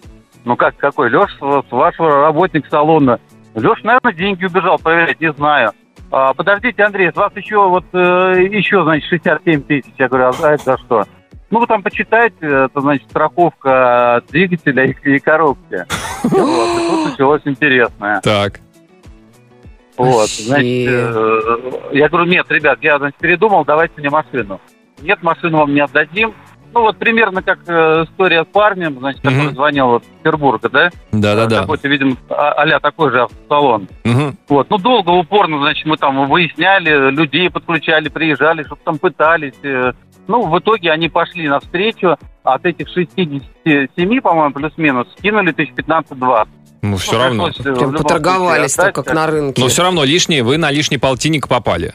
[0.45, 1.11] Ну, как какой?
[1.11, 3.21] Леша, вашего работник салона.
[3.55, 5.73] Леша, наверное, деньги убежал проверять, не знаю.
[6.11, 9.92] А, подождите, Андрей, с вас еще вот э, еще, значит, 67 тысяч.
[9.99, 11.05] Я говорю, а это за что?
[11.53, 15.85] Ну, вы там почитайте, это, значит, страховка двигателя и, и коробки.
[16.25, 18.21] Вот, и тут началось интересное.
[18.23, 18.61] Так.
[19.99, 21.41] Вот, значит, э,
[21.93, 24.61] я говорю, нет, ребят, я, значит, передумал, давайте мне машину.
[25.03, 26.33] Нет, машину вам не отдадим.
[26.73, 30.91] Ну, вот примерно как э, история с парнем, значит, который звонил вот, из Петербурга, да?
[31.11, 31.62] Да-да-да.
[31.62, 33.88] Какой-то, видимо, а- а-ля такой же автосалон.
[34.49, 39.55] Вот, ну, долго, упорно, значит, мы там выясняли, людей подключали, приезжали, что-то там пытались.
[40.29, 42.17] Ну, в итоге они пошли навстречу.
[42.45, 46.49] От этих 67, по-моему, плюс-минус, скинули 1015-20.
[46.83, 47.51] Ну, все равно.
[47.53, 49.63] Прям поторговались-то, как на рынке.
[49.63, 51.95] Но все равно лишнее, вы на лишний полтинник попали.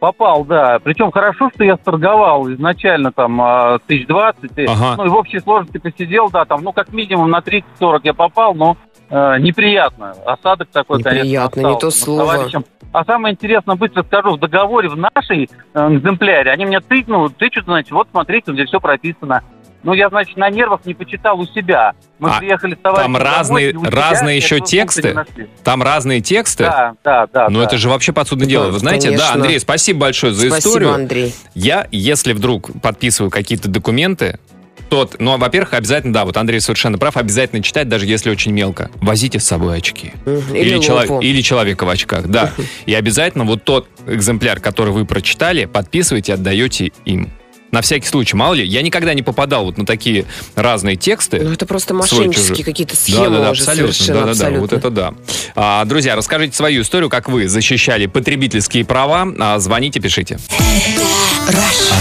[0.00, 0.78] Попал, да.
[0.78, 4.56] Причем хорошо, что я сторговал изначально там а, тысяч двадцать.
[4.56, 4.94] и- Ага.
[4.96, 8.54] Ну и в общей сложности посидел, да, там, ну как минимум на 30-40 я попал,
[8.54, 8.76] но
[9.10, 10.14] э, неприятно.
[10.26, 11.98] Осадок такой, конечно, Неприятно, не то остался.
[12.04, 12.32] слово.
[12.32, 17.30] Товарищем- А самое интересное, быстро скажу, в договоре в нашей э, экземпляре, они мне тыкнули,
[17.32, 19.42] тычут, значит, вот смотрите, здесь все прописано.
[19.84, 21.92] Ну, я, значит, на нервах не почитал у себя.
[22.18, 25.14] Мы А приехали с товарищем там домой, разные- себя разные еще тексты?
[25.62, 26.64] Там разные тексты.
[26.64, 27.48] Да, да, да.
[27.48, 27.64] Ну, да.
[27.66, 28.70] это же вообще подсудное дело.
[28.72, 29.34] Вы знаете, да, конечно.
[29.34, 30.94] Андрей, спасибо большое за Спасибо, историю.
[30.94, 31.34] Андрей.
[31.54, 34.40] Я, если вдруг подписываю какие-то документы,
[34.88, 38.90] тот, ну, во-первых, обязательно, да, вот Андрей совершенно прав, обязательно читать, даже если очень мелко.
[38.96, 40.12] Возите с собой очки.
[40.26, 42.52] Или, Или чело- или человека в очках, да.
[42.86, 47.30] И обязательно вот тот экземпляр, который вы прочитали, подписывайте, отдаете им.
[47.70, 50.24] На всякий случай, мало ли, я никогда не попадал вот на такие
[50.54, 51.40] разные тексты.
[51.40, 54.60] Ну, это просто мошеннические какие-то схемы да, да, уже абсолютно, совершенно, да, да, да, абсолютно.
[54.60, 55.14] вот это да.
[55.54, 59.28] А, друзья, расскажите свою историю, как вы защищали потребительские права.
[59.38, 60.38] А, звоните, пишите.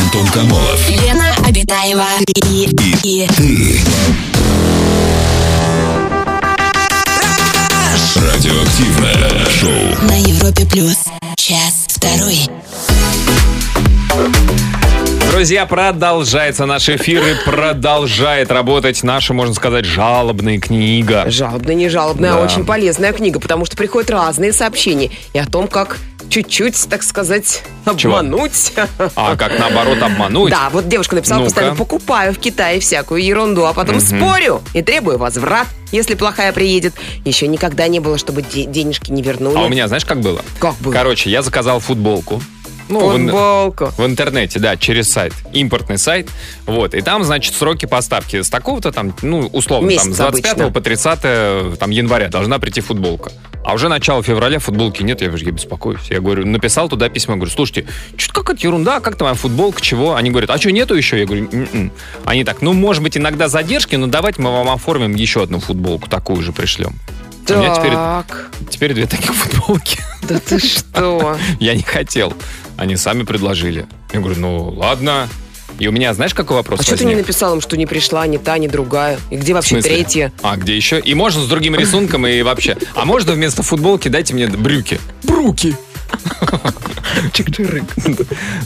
[0.06, 0.90] Антон Камолов.
[0.90, 2.04] Лена Обитаева
[2.46, 2.68] и,
[3.04, 3.28] и
[8.16, 10.08] Радиоактивное шоу.
[10.08, 10.98] на Европе плюс.
[11.36, 12.48] Час второй.
[15.32, 21.26] Друзья, продолжается наш эфир и продолжает работать наша, можно сказать, жалобная книга.
[21.30, 22.38] Жалобная, не жалобная, Да.
[22.40, 25.98] а очень полезная книга, потому что приходят разные сообщения и о том, как
[26.30, 27.64] чуть-чуть, так сказать,
[27.98, 28.18] Чего?
[28.18, 28.74] обмануть.
[29.16, 30.52] А как наоборот обмануть?
[30.52, 31.50] Да, вот девушка написала Ну-ка.
[31.50, 36.94] постоянно, покупаю в Китае всякую ерунду, а потом спорю и требую возврат, если плохая приедет.
[37.26, 39.58] Еще никогда не было, чтобы де- денежки не вернули.
[39.58, 40.42] А у меня, знаешь, как было?
[40.60, 40.94] Как было?
[40.94, 42.42] Короче, я заказал футболку.
[42.90, 43.92] Ну, в Футболку.
[43.98, 46.30] В интернете, да, через сайт, импортный сайт.
[46.66, 50.52] Вот, и там, значит, сроки поставки с такого-то там, ну, условно, там, Месяц с 25
[50.54, 50.72] обычно.
[50.72, 53.32] по 30 там, января должна прийти футболка.
[53.64, 56.10] А уже начало февраля футболки нет, я, я беспокоюсь.
[56.10, 60.16] Я говорю, написал туда письмо, говорю, слушайте, что-то какая-то ерунда, как там моя футболка, чего?
[60.16, 61.20] Они говорят, а что, нету еще?
[61.20, 61.92] Я говорю, «М-м».
[62.24, 66.08] Они так, ну, может быть, иногда задержки, но давайте мы вам оформим еще одну футболку,
[66.10, 66.94] такую же пришлем.
[67.50, 70.00] У меня теперь, Так, теперь две таких футболки.
[70.24, 71.38] да ты что?
[71.60, 72.34] Я не хотел.
[72.78, 73.86] Они сами предложили.
[74.14, 75.28] Я говорю, ну ладно.
[75.80, 77.28] И у меня, знаешь, какой вопрос А что ты не возник?
[77.28, 79.20] написал им, что не пришла ни та, ни другая?
[79.30, 80.32] И где вообще третья?
[80.42, 81.00] А, где еще?
[81.00, 82.78] И можно с другим рисунком и вообще.
[82.96, 85.00] А можно вместо футболки дайте мне брюки?
[85.24, 85.76] Бруки.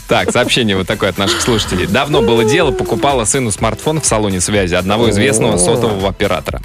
[0.08, 1.88] Так, сообщение вот такое от наших слушателей.
[1.88, 6.62] Давно было дело, покупала сыну смартфон в салоне связи одного известного сотового оператора.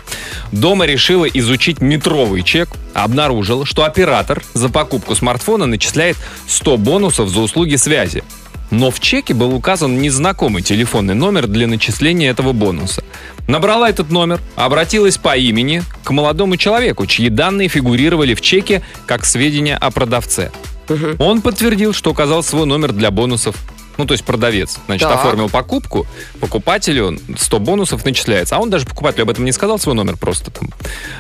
[0.53, 6.17] Дома решила изучить метровый чек, обнаружила, что оператор за покупку смартфона начисляет
[6.49, 8.23] 100 бонусов за услуги связи.
[8.71, 13.05] Но в чеке был указан незнакомый телефонный номер для начисления этого бонуса.
[13.47, 19.25] Набрала этот номер, обратилась по имени к молодому человеку, чьи данные фигурировали в чеке как
[19.25, 20.51] сведения о продавце.
[20.89, 21.17] Мгм.
[21.19, 23.57] Он подтвердил, что указал свой номер для бонусов.
[23.99, 25.19] Ну, то есть продавец, значит, Так.
[25.19, 26.07] оформил покупку,
[26.39, 28.57] покупателю 100 бонусов начисляется.
[28.57, 30.69] А он даже покупателю об этом не сказал, свой номер просто там.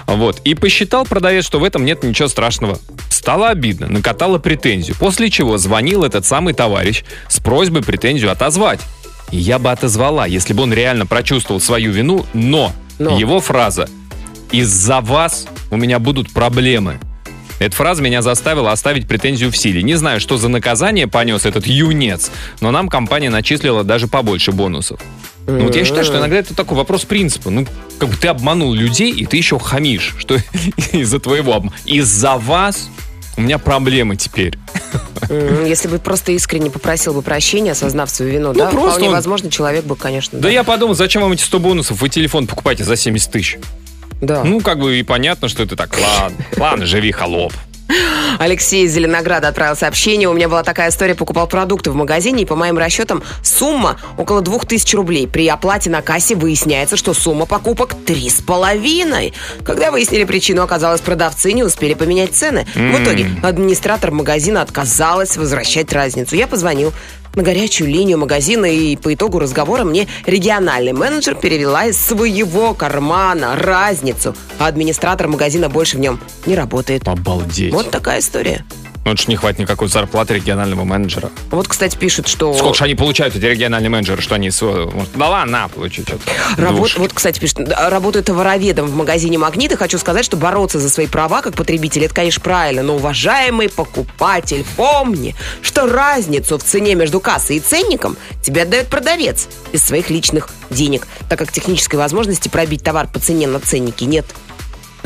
[0.06, 0.40] Вот.
[0.44, 2.78] И посчитал продавец, что в этом нет ничего страшного.
[3.08, 4.94] Стало обидно, накатала претензию.
[4.98, 8.80] После чего звонил этот самый товарищ с просьбой претензию отозвать.
[9.30, 13.18] И я бы отозвала, если бы он реально прочувствовал свою вину, но, Но.
[13.18, 13.88] его фраза
[14.52, 17.00] «Из-за вас у меня будут проблемы».
[17.58, 19.82] Эта фраза меня заставила оставить претензию в силе.
[19.82, 25.00] Не знаю, что за наказание понес этот юнец, но нам компания начислила даже побольше бонусов.
[25.46, 27.50] Ну, вот я считаю, что иногда это такой вопрос принципа.
[27.50, 27.66] Ну,
[27.98, 30.36] как бы ты обманул людей, и ты еще хамишь, что
[30.92, 31.76] из-за твоего обмана.
[31.84, 32.88] Из-за вас
[33.36, 34.58] у меня проблемы теперь.
[35.30, 39.50] Если бы просто искренне попросил бы прощения, осознав свою вину, да, просто вполне он- возможно,
[39.50, 42.00] человек бы, конечно, Да я подумал, зачем вам эти 100 бонусов?
[42.00, 43.58] Вы телефон покупаете за 70 тысяч.
[44.20, 44.44] Да.
[44.44, 45.96] Ну, как бы и понятно, что это так.
[45.98, 47.52] Ладно, ладно, живи, холоп.
[48.38, 50.28] Алексей из Зеленограда отправил сообщение.
[50.28, 51.14] У меня была такая история.
[51.14, 55.28] Покупал продукты в магазине, и по моим расчетам сумма около 2000 рублей.
[55.28, 59.32] При оплате на кассе выясняется, что сумма покупок три с половиной.
[59.64, 62.66] Когда выяснили причину, оказалось, продавцы не успели поменять цены.
[62.74, 66.34] В итоге администратор магазина отказалась возвращать разницу.
[66.36, 66.92] Я позвонил
[67.36, 73.54] на горячую линию магазина, и по итогу разговора мне региональный менеджер перевела из своего кармана
[73.56, 77.06] разницу, а администратор магазина больше в нем не работает.
[77.06, 77.72] Обалдеть.
[77.72, 78.64] Вот такая история.
[79.06, 81.30] Ну, это ж не хватит никакой зарплаты регионального менеджера.
[81.52, 82.52] Вот, кстати, пишут, что...
[82.54, 84.50] Сколько же они получают, эти региональные менеджеры, что они...
[84.60, 86.22] может, Да ладно, на, получи что-то.
[86.60, 90.80] Работ- вот, кстати, пишет, да, работаю товароведом в магазине «Магнит», и хочу сказать, что бороться
[90.80, 96.64] за свои права как потребитель, это, конечно, правильно, но, уважаемый покупатель, помни, что разницу в
[96.64, 101.96] цене между кассой и ценником тебе отдает продавец из своих личных денег, так как технической
[101.96, 104.26] возможности пробить товар по цене на ценнике нет.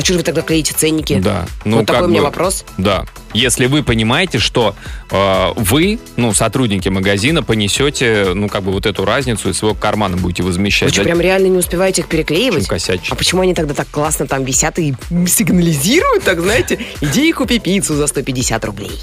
[0.01, 1.19] А что же вы тогда клеите ценники?
[1.23, 1.45] Да.
[1.67, 2.65] Ну, вот такой как у меня бы- вопрос.
[2.79, 3.05] Да.
[3.35, 4.75] Если вы понимаете, что
[5.11, 10.17] э, вы, ну, сотрудники магазина, понесете, ну, как бы вот эту разницу из своего кармана
[10.17, 10.89] будете возмещать.
[10.89, 12.67] Вы что, Да, прям реально не успеваете их переклеивать?
[12.67, 13.11] косячить.
[13.13, 14.95] А почему они тогда так классно там висят и
[15.29, 16.79] сигнализируют, так знаете?
[17.03, 19.03] Иди и купи пиццу за 150 рублей.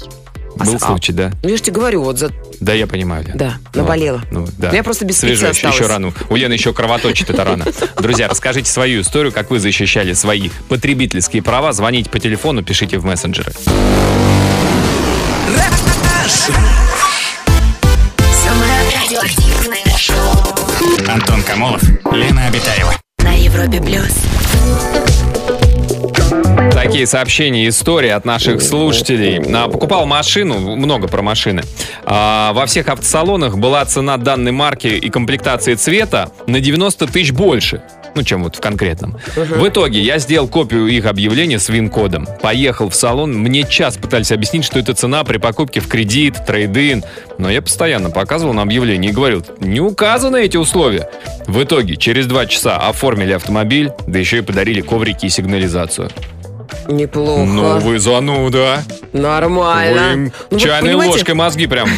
[0.58, 1.32] А Был с- а, случай, да?
[1.42, 2.30] Ну, я же тебе говорю, вот за...
[2.60, 3.24] Да, я понимаю.
[3.26, 3.36] Лен.
[3.36, 4.22] Да, Ну, наболело.
[4.30, 4.68] Ну, да.
[4.70, 6.12] Ну, я просто без Свежо, еще, еще рано.
[6.30, 7.64] У Лены еще кровоточит это рано.
[8.00, 11.72] Друзья, расскажите свою историю, как вы защищали свои потребительские права.
[11.72, 13.52] Звоните по телефону, пишите в мессенджеры.
[18.44, 22.94] Самое радиоактивное шоу Антон Камолов, Лена Обитаева.
[23.18, 24.12] на Европе плюс.
[26.88, 29.42] Такие сообщения, истории от наших слушателей.
[29.54, 31.62] А, Покупал машину, много про машины.
[32.06, 37.82] А, Во всех автосалонах была цена данной марки и комплектации цвета на 90 тысяч больше.
[38.14, 39.18] Ну, чем вот в конкретном.
[39.36, 42.26] В итоге я сделал копию их объявления с ВИН-кодом.
[42.40, 43.34] Поехал в салон.
[43.34, 47.04] Мне час пытались объяснить, что это цена при покупке в кредит, трейдин.
[47.36, 51.10] Но я постоянно показывал на объявлении и говорил, не указаны эти условия.
[51.46, 56.10] В итоге через два часа оформили автомобиль, да еще и подарили коврики и сигнализацию.
[56.88, 57.44] Неплохо.
[57.44, 58.82] Ну, вы зануда.
[59.12, 60.02] Нормально.
[60.10, 61.88] Вы Ну, вот чайной понимаете, ложкой мозги прям.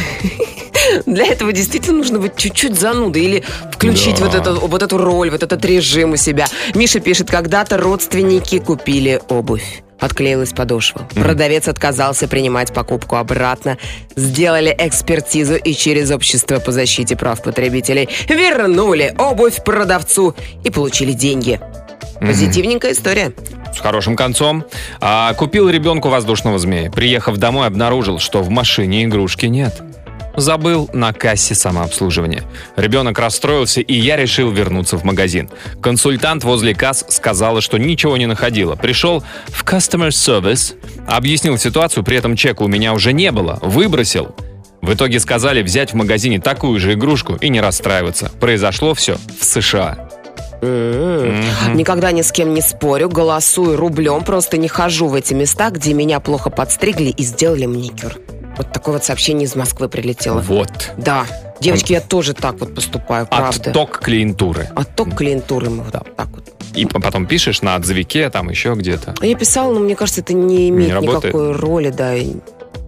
[1.05, 4.25] Для этого действительно нужно быть чуть-чуть занудой или включить Да.
[4.25, 6.47] вот, эту, вот эту роль, вот этот режим у себя.
[6.75, 9.83] Миша пишет, когда-то родственники купили обувь.
[9.99, 11.07] Отклеилась подошва.
[11.13, 13.77] Продавец отказался принимать покупку обратно.
[14.15, 21.59] Сделали экспертизу и через общество по защите прав потребителей вернули обувь продавцу и получили деньги.
[22.19, 23.33] Позитивненькая история.
[23.73, 24.63] С хорошим концом.
[24.99, 26.91] А, купил ребенку воздушного змея.
[26.91, 29.81] Приехав домой, обнаружил, что в машине игрушки нет.
[30.35, 32.43] Забыл на кассе самообслуживания.
[32.77, 35.49] Ребенок расстроился, и я решил вернуться в магазин.
[35.81, 38.75] Консультант возле касс сказала, что ничего не находила.
[38.75, 40.75] Пришел в customer service,
[41.07, 43.59] объяснил ситуацию, при этом чека у меня уже не было.
[43.61, 44.33] Выбросил.
[44.81, 48.31] В итоге сказали взять в магазине такую же игрушку и не расстраиваться.
[48.39, 50.10] Произошло все в США.
[50.61, 55.93] Никогда ни с кем не спорю, голосую рублем, просто не хожу в эти места, где
[55.93, 58.13] меня плохо подстригли и сделали маникюр.
[58.57, 60.39] Вот такое вот сообщение из Москвы прилетело.
[60.39, 60.91] Вот.
[60.97, 61.25] Да.
[61.61, 63.69] Девочки, я тоже так вот поступаю, правда.
[63.69, 64.69] Отток клиентуры.
[64.75, 66.51] Отток клиентуры мы вот так вот.
[66.75, 69.15] И потом пишешь на отзывике, там еще где-то.
[69.21, 71.33] Я писала, но мне кажется, это не имеет Не работает?
[71.33, 72.13] никакой роли, да.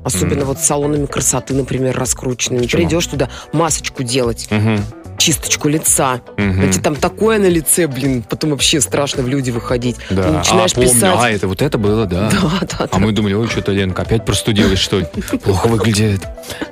[0.03, 2.63] Особенно вот с салонами красоты, например, раскрученными.
[2.63, 2.81] Почему?
[2.81, 4.83] Придешь туда масочку делать, Мгм.
[5.23, 6.21] Чисточку лица.
[6.38, 9.95] А тебе там такое на лице, блин, потом вообще страшно в люди выходить.
[10.09, 10.27] Да.
[10.27, 10.89] И начинаешь а, помню.
[10.89, 11.15] писать.
[11.17, 12.29] А, это вот это было, да.
[12.29, 12.88] Да, да, да.
[12.91, 15.05] А мы думали, ой, что-то Ленка опять простудилась, что ли?
[15.43, 16.21] Плохо выглядит.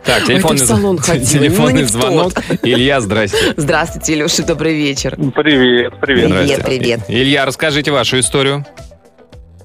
[0.03, 2.33] Так, телефонный, салон телефонный ну, не звонок.
[2.63, 3.53] Илья, здрасте.
[3.55, 5.15] Здравствуйте, Илюша, добрый вечер.
[5.15, 6.29] Привет, привет.
[6.29, 6.99] Привет, привет.
[7.07, 8.65] Илья, расскажите вашу историю.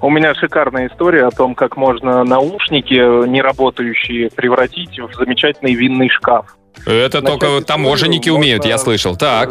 [0.00, 2.94] У меня шикарная история о том, как можно наушники
[3.26, 6.56] неработающие превратить в замечательный винный шкаф.
[6.84, 9.16] Это Начать только таможенники историю умеют, я можно, слышал.
[9.16, 9.50] Так.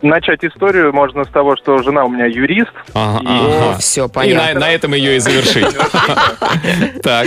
[0.00, 2.72] Начать историю можно с того, что жена у меня юрист.
[2.94, 3.78] Ага, И- ага.
[3.78, 4.60] Все, И на, понятно.
[4.60, 5.66] на этом ее и завершить.
[7.02, 7.26] Так.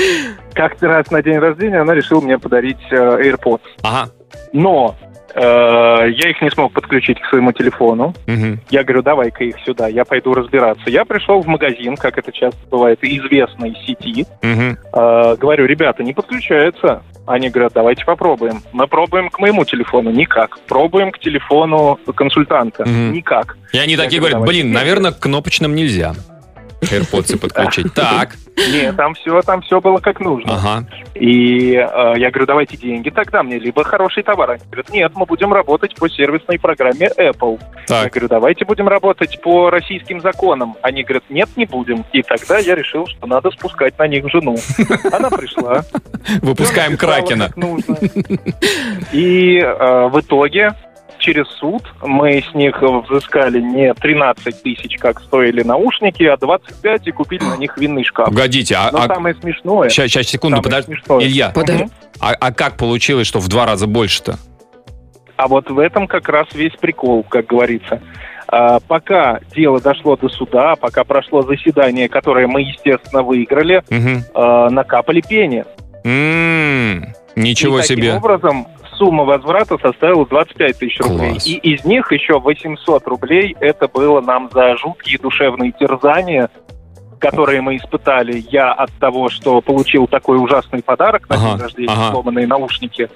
[0.54, 3.62] Как-то раз на день рождения она решила мне подарить э, AirPods.
[3.82, 4.10] Ага.
[4.54, 4.96] Но
[5.36, 8.13] я их не смог подключить к своему телефону.
[8.26, 8.60] Мгм.
[8.69, 10.89] Я говорю, давай-ка их сюда, я пойду разбираться.
[10.89, 14.26] Я пришел в магазин, как это часто бывает, известной сети.
[14.41, 17.02] Э, говорю, ребята, не подключается.
[17.28, 18.62] Они говорят, давайте попробуем.
[18.71, 20.60] Мы пробуем к моему телефону, никак.
[20.67, 23.13] Пробуем к телефону консультанта, Мгм.
[23.13, 23.58] никак.
[23.74, 26.13] И они Я такие говорю, говорят, блин, наверное, к кнопочным нельзя.
[26.86, 27.93] AirPods подключить.
[27.93, 28.36] Так.
[28.58, 30.54] Нет, там все, там все было как нужно.
[30.56, 30.88] Ага.
[31.13, 34.52] И э, я говорю, давайте деньги тогда мне, либо хороший товар.
[34.52, 37.60] Они говорят, нет, мы будем работать по сервисной программе Apple.
[37.62, 38.13] Я Так.
[38.13, 40.76] говорю, давайте будем работать по российским законам.
[40.82, 42.06] Они говорят, нет, не будем.
[42.13, 44.56] И тогда я решил, что надо спускать на них жену.
[45.12, 45.84] Она пришла.
[46.41, 47.52] Выпускаем Кракена.
[49.12, 50.74] И э, в итоге
[51.26, 57.12] через суд мы с них взыскали не 13 тысяч, как стоили наушники, а 25 и
[57.12, 58.28] купили на них винный шкаф.
[58.28, 59.90] Погодите, а, Но самое смешное...
[59.90, 60.94] сейчас, сейчас, секунду, подожди.
[60.94, 61.88] смешное- Илья, Подожди.
[62.20, 64.38] а, а как получилось, что в два раза больше-то?
[65.36, 68.02] А вот в этом как раз весь прикол, как говорится.
[68.48, 73.82] А, пока дело дошло до суда, пока прошло заседание, которое мы, естественно, выиграли,
[74.36, 75.66] а, накапали пени.
[76.04, 78.14] М, Ничего и таким себе.
[78.14, 81.31] образом сумма возврата составила 25 тысяч рублей.
[81.31, 81.47] Класс.
[81.47, 86.49] И из них еще 800 рублей это было нам за жуткие душевные терзания,
[87.19, 88.43] которые мы испытали.
[88.49, 92.12] Я от того, что получил такой ужасный подарок на Ага, день рождения, ага.
[92.12, 93.10] сломанные наушники.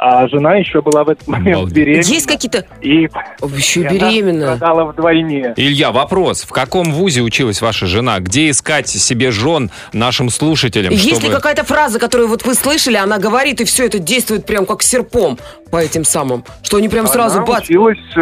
[0.00, 1.74] А жена еще была в этот момент Обалдеть.
[1.74, 2.04] беременна.
[2.06, 2.64] Есть какие-то...
[2.80, 3.08] И
[3.56, 4.54] Еще и беременна.
[4.56, 5.54] страдала вдвойне.
[5.56, 6.44] Илья, вопрос.
[6.44, 8.20] В каком вузе училась ваша жена?
[8.20, 10.92] Где искать себе жен нашим слушателям?
[10.92, 14.46] Есть ли чтобы- какая-то фраза, которую вот вы слышали, она говорит, и все это действует
[14.46, 15.36] прям как серпом
[15.72, 17.64] по этим самым, что они прям сразу Она бац.
[17.64, 18.20] училась э,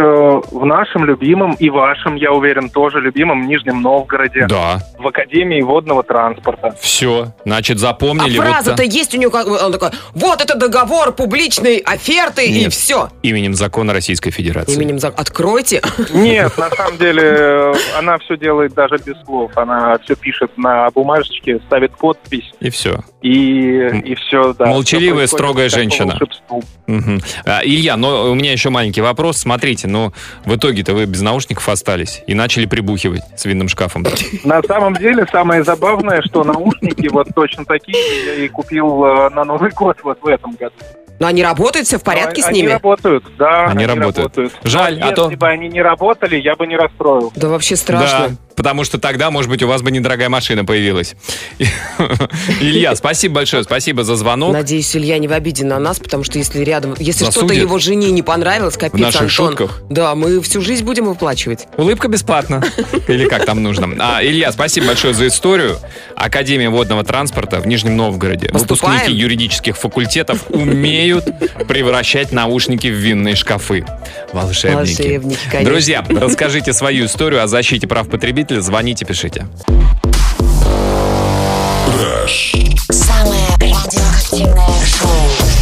[0.50, 4.46] в нашем любимом и вашем, я уверен, тоже любимом Нижнем Новгороде.
[4.48, 6.74] Да, В Академии водного транспорта.
[6.80, 7.32] все.
[7.44, 8.38] Значит, А запомнили.
[8.38, 11.12] вот фраза-то та- есть у нее, как он такой, вот это договор
[11.66, 12.72] публичной оферты, и Нет.
[12.72, 13.08] все.
[13.22, 14.74] Именем закона Российской Федерации.
[14.74, 15.82] Именем зак- Откройте.
[16.12, 19.50] Нет, на самом деле э, она все делает даже без слов.
[19.56, 23.00] Она все пишет на бумажечке, ставит подпись И все.
[23.22, 24.52] и, и все.
[24.54, 26.18] Да, Молчаливая, строгая женщина.
[26.86, 27.20] Мгм.
[27.44, 29.38] А, Илья, но у меня еще маленький вопрос.
[29.38, 30.12] Смотрите, ну,
[30.44, 34.04] в итоге-то вы без наушников остались и начали прибухивать с винным шкафом.
[34.44, 39.44] На самом деле, самое забавное, что наушники вот точно такие я и купил э, на
[39.44, 40.74] Новый год вот в этом году.
[41.18, 42.72] Но они работают, все в порядке с Они ними?
[42.72, 43.66] работают, да.
[43.66, 44.52] Они работают.
[44.64, 47.32] Жаль, Но а то- Если бы они не работали, я бы не расстроил.
[47.36, 48.28] Да вообще страшно.
[48.28, 51.14] Да, потому что тогда, может быть, у вас бы недорогая машина появилась.
[52.60, 54.52] Илья, спасибо большое, спасибо за звонок.
[54.52, 58.10] Надеюсь, Илья не в обиде на нас, потому что если рядом, если что-то его жене
[58.10, 59.30] не понравилось, капец, В наших Антон.
[59.30, 59.82] шутках?
[59.90, 61.66] Да, мы всю жизнь будем выплачивать.
[61.76, 62.64] Улыбка бесплатна.
[63.08, 63.88] Или как там нужно.
[63.98, 65.78] А, Илья, спасибо большое за историю.
[66.16, 68.48] Академия водного транспорта в Нижнем Новгороде.
[68.48, 68.94] Поступаем?
[68.94, 71.26] Выпускники юридических факультетов умеют
[71.68, 73.84] превращать наушники в винные шкафы.
[74.32, 74.76] Волшебники.
[74.76, 75.70] Волшебники, конечно.
[75.70, 78.08] Друзья, расскажите свою историю о защите прав
[78.46, 78.62] потребителя.
[78.62, 79.46] Звоните, пишите.
[82.90, 85.55] Самое радиоактивное шоу.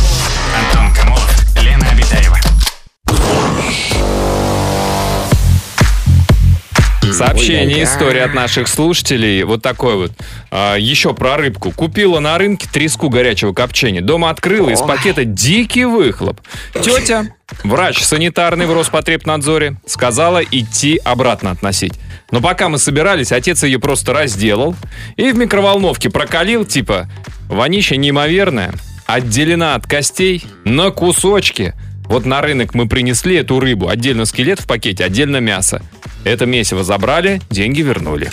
[7.15, 9.45] Сообщение, история от наших слушателей.
[9.45, 10.13] Вот такой вот.
[10.51, 11.71] А, еще про рыбку.
[11.71, 14.01] Купила на рынке треску горячего копчения.
[14.01, 16.41] Дома открыла, из пакета дикий выхлоп.
[16.83, 17.29] Тетя,
[17.63, 21.95] врач санитарный в Роспотребнадзоре, сказала идти обратно относить.
[22.31, 24.75] Но пока мы собирались, отец ее просто разделал
[25.17, 27.09] и в микроволновке прокалил, типа,
[27.49, 28.75] вонища неимоверная,
[29.07, 31.75] отделена от костей на кусочки.
[32.07, 33.89] Вот на рынок мы принесли эту рыбу.
[33.89, 35.81] Отдельно скелет в пакете, отдельно мясо.
[36.25, 38.31] Это месиво забрали, деньги вернули.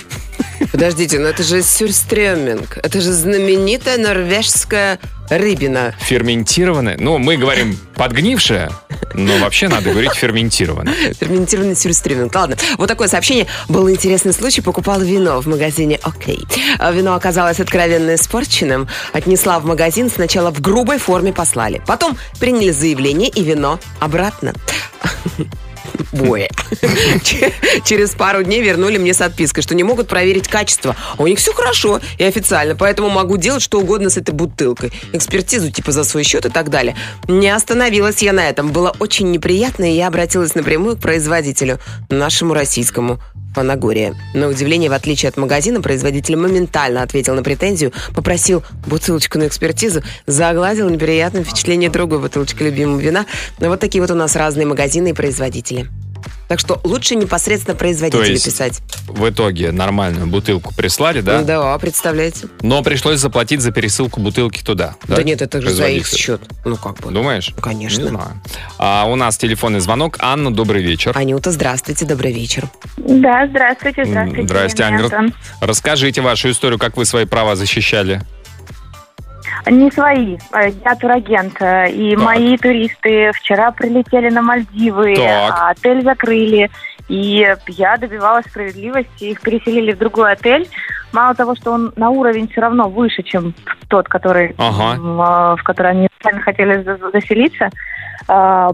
[0.71, 2.77] Подождите, но это же сюрстрёминг.
[2.77, 4.99] Это же знаменитая норвежская
[5.29, 5.95] рыбина.
[5.99, 6.97] Ферментированное.
[6.97, 8.69] Ну, мы говорим подгнившее,
[9.13, 10.93] но вообще надо говорить ферментированное.
[11.19, 12.33] Ферментированный сюрстрёминг.
[12.33, 13.47] Ладно, вот такое сообщение.
[13.67, 14.61] Был интересный случай.
[14.61, 16.45] Покупала вино в магазине «Окей».
[16.79, 18.87] А Вино оказалось откровенно испорченным.
[19.13, 20.09] Отнесла в магазин.
[20.09, 21.81] Сначала в грубой форме послали.
[21.85, 24.53] Потом приняли заявление и вино обратно.
[26.11, 26.49] Бое.
[27.23, 27.53] Ч-
[27.85, 30.95] Через пару дней вернули мне с отпиской, что не могут проверить качество.
[31.17, 34.91] А у них все хорошо и официально, поэтому могу делать что угодно с этой бутылкой.
[35.13, 36.95] Экспертизу типа за свой счет и так далее.
[37.27, 38.71] Не остановилась я на этом.
[38.71, 43.19] Было очень неприятно, и я обратилась напрямую к производителю, нашему российскому.
[43.53, 44.15] Фанагория.
[44.33, 50.01] На удивление, в отличие от магазина, производитель моментально ответил на претензию, попросил бутылочку на экспертизу,
[50.25, 53.25] загладил неприятное впечатление другой бутылочки любимого вина.
[53.59, 55.89] Ну, вот такие вот у нас разные магазины и производители.
[56.51, 58.81] Так что лучше непосредственно То производителю есть писать.
[59.07, 61.43] в итоге нормальную бутылку прислали, да?
[61.43, 62.49] Да, представляете?
[62.61, 64.95] Но пришлось заплатить за пересылку бутылки туда.
[65.07, 66.41] Да, нет, это же за их счет.
[66.65, 67.09] Ну, как бы.
[67.09, 67.53] Думаешь?
[67.61, 68.01] Конечно.
[68.01, 68.41] Не знаю.
[68.77, 70.17] А у нас телефонный звонок.
[70.19, 71.17] Анна, добрый вечер.
[71.17, 72.69] Анюта, здравствуйте, добрый вечер.
[72.97, 74.83] Да, здравствуйте, здравствуйте.
[74.83, 75.05] Аня.
[75.05, 75.33] Антон.
[75.61, 78.23] Расскажите вашу историю, как вы свои права защищали.
[79.69, 80.37] Не свои.
[80.53, 81.61] Э, Я турагент.
[81.61, 82.23] э, И Так.
[82.25, 85.55] мои туристы вчера прилетели на Мальдивы, Так.
[85.57, 86.69] а отель закрыли.
[87.07, 89.25] И я добивалась справедливости.
[89.25, 90.67] Их переселили в другой отель.
[91.13, 93.53] Мало того, что он на уровень все равно выше, чем
[93.89, 94.95] тот, который, Ага.
[94.95, 97.69] э, в который они сами хотели за- заселиться.
[98.27, 98.69] А,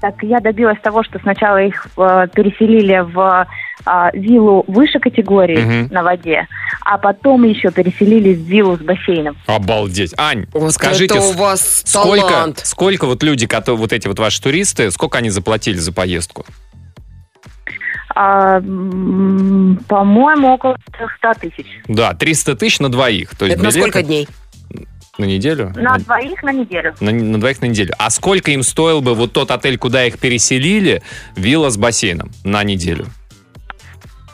[0.00, 3.46] Так я добилась того, что сначала их э, переселили в
[3.84, 5.92] а, виллу выше категории Мгм.
[5.92, 6.46] на воде,
[6.84, 9.36] а потом еще переселили в виллу с бассейном.
[9.46, 10.14] Обалдеть.
[10.16, 12.60] Ань, Вот скажите, это у вас сколько, талант.
[12.64, 16.44] сколько вот люди, которые, вот эти вот ваши туристы, сколько они заплатили за поездку?
[18.14, 18.60] А,
[19.88, 21.66] по-моему, около 300 тысяч.
[21.88, 23.34] Да, 300 тысяч на двоих.
[23.36, 24.28] То есть Это на билеты сколько дней?
[25.18, 25.72] На неделю?
[25.76, 26.94] На двоих на неделю.
[27.00, 27.94] На, на двоих на неделю.
[27.98, 31.02] А сколько им стоил бы вот тот отель, куда их переселили,
[31.36, 33.06] вилла с бассейном на неделю?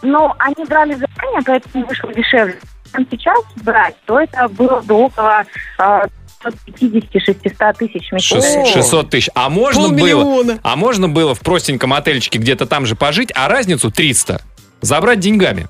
[0.02, 2.58] Ну, они брали заранее, поэтому вышло дешевле.
[2.92, 5.44] Там сейчас брать, то это было до около
[5.78, 6.06] а,
[6.42, 8.66] 50-600 тысяч месяцев.
[8.72, 9.28] 600 тысяч.
[9.34, 13.90] А можно было, а можно было в простеньком отельчике где-то там же пожить, а разницу
[13.90, 14.40] 300
[14.80, 15.68] забрать деньгами.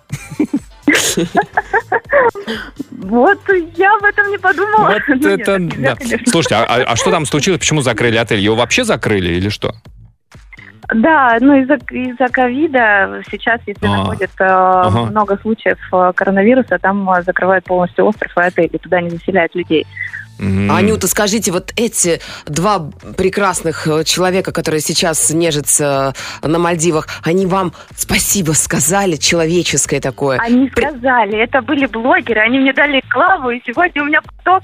[2.90, 3.38] Вот
[3.76, 4.92] я об этом не подумала.
[4.92, 5.96] Вот Ну, это, да.
[6.26, 7.60] Слушайте, а, а- а что там случилось?
[7.60, 8.40] Почему закрыли отель?
[8.40, 9.74] Его вообще закрыли или что?
[10.94, 13.90] Да, ну из-за из-за ковида сейчас, если А.
[13.98, 15.04] находят э, Ага.
[15.10, 19.54] много случаев э, коронавируса, там э, закрывают полностью остров и отель, и туда не заселяют
[19.54, 19.86] людей.
[20.38, 20.70] М.
[20.70, 27.72] Анюта, скажите, вот эти два прекрасных э, человека, которые сейчас нежатся на Мальдивах, они вам
[27.96, 30.38] спасибо сказали, человеческое такое?
[30.38, 34.62] Они сказали, это были блогеры, они мне дали рекламу, и сегодня у меня поток.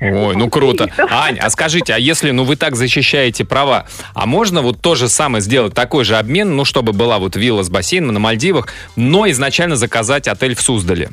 [0.00, 0.88] Ой, ну круто.
[1.10, 5.08] Ань, а скажите, а если ну вы так защищаете права, а можно вот то же
[5.08, 9.28] самое сделать, такой же обмен, ну чтобы была вот вилла с бассейном на Мальдивах, но
[9.30, 11.10] изначально заказать отель в Суздале?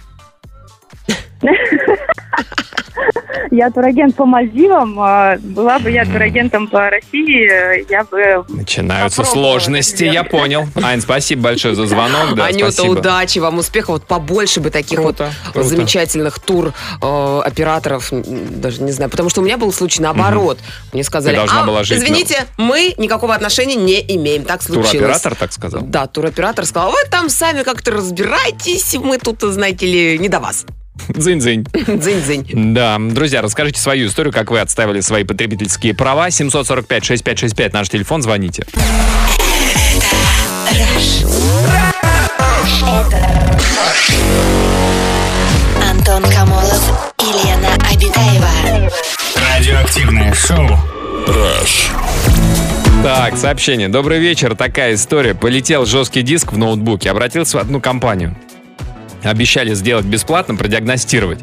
[3.51, 8.45] Я турагент по Мальдивам, а была бы я турагентом по России, я бы...
[8.49, 10.67] Начинаются сложности, я понял.
[10.75, 12.99] Ань, спасибо большое за звонок, да, Анюта, спасибо.
[12.99, 15.67] удачи вам, успехов, вот побольше бы таких Круто, вот круто.
[15.67, 20.59] замечательных тур э, операторов, даже не знаю, потому что у меня был случай наоборот.
[20.93, 24.91] Мне сказали, «А, была жить извините, мы никакого отношения не имеем, так случилось.
[24.91, 25.81] Туроператор так сказал?
[25.81, 30.65] Да, туроператор сказал, вы там сами как-то разбирайтесь, мы тут, знаете ли, не до вас.
[31.08, 31.66] Дзынь-дзынь.
[31.74, 32.74] Дзынь-дзынь.
[32.74, 36.28] Да, друзья, расскажите свою историю, как вы отстаивали свои потребительские права.
[36.28, 38.66] 745-6565, наш телефон, звоните.
[45.89, 48.91] Антон Камолов и Лена Обитаева.
[49.36, 50.68] Радиоактивное шоу.
[53.04, 53.88] Так, сообщение.
[53.88, 54.56] Добрый вечер.
[54.56, 55.34] Такая история.
[55.34, 57.10] Полетел жесткий диск в ноутбуке.
[57.12, 58.36] Обратился в одну компанию.
[59.24, 61.39] Обещали сделать бесплатно, продиагностировать.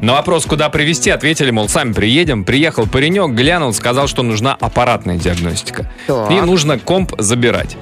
[0.00, 2.44] На вопрос, куда привезти, ответили, мол, сами приедем.
[2.44, 5.90] Приехал паренек, глянул, сказал, что нужна аппаратная диагностика.
[6.06, 6.30] Так.
[6.30, 7.76] И нужно комп забирать.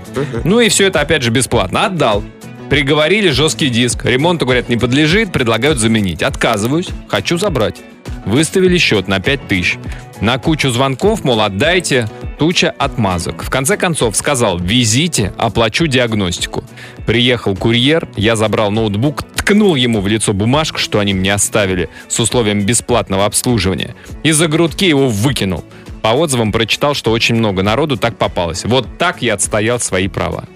[0.44, 1.86] Ну и все это, опять же, бесплатно.
[1.86, 2.22] Отдал.
[2.68, 4.04] Приговорили жесткий диск.
[4.04, 6.22] Ремонту, говорят, не подлежит, предлагают заменить.
[6.22, 7.76] Отказываюсь, хочу забрать.
[8.24, 9.78] Выставили счет на 5 тысяч.
[10.20, 12.08] На кучу звонков, мол, отдайте,
[12.38, 13.44] туча отмазок.
[13.44, 16.64] В конце концов сказал, везите, оплачу диагностику.
[17.06, 22.18] Приехал курьер, я забрал ноутбук, ткнул ему в лицо бумажку, что они мне оставили, с
[22.18, 23.94] условием бесплатного обслуживания.
[24.24, 25.64] И за грудки его выкинул.
[26.02, 28.64] По отзывам прочитал, что очень много народу так попалось.
[28.64, 30.46] Вот так я отстоял свои права.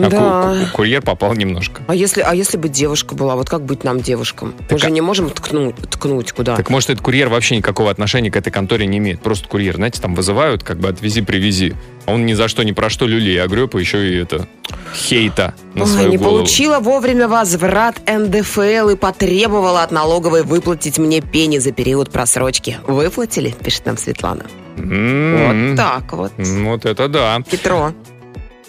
[0.00, 0.66] А Да.
[0.70, 1.82] ку- курьер попал немножко.
[1.88, 4.54] А если, а если бы девушка была, вот как быть нам девушкам?
[4.58, 6.56] Мы Так же а- не можем ткнуть, ткнуть куда.
[6.56, 9.20] Так может, этот курьер вообще никакого отношения к этой конторе не имеет.
[9.20, 11.74] Просто курьер, знаете, там вызывают, как бы отвези, привези.
[12.06, 13.38] А он ни за что, ни про что люлей и
[13.78, 14.46] еще и это
[14.94, 16.36] хейта на Ой, свою не голову.
[16.38, 22.78] получила вовремя возврат НДФЛ и потребовала от налоговой выплатить мне пени за период просрочки.
[22.86, 24.44] Выплатили, пишет нам Светлана.
[24.78, 25.68] М-м.
[25.70, 26.32] Вот так вот.
[26.38, 27.42] Вот это да.
[27.50, 27.92] Хитро.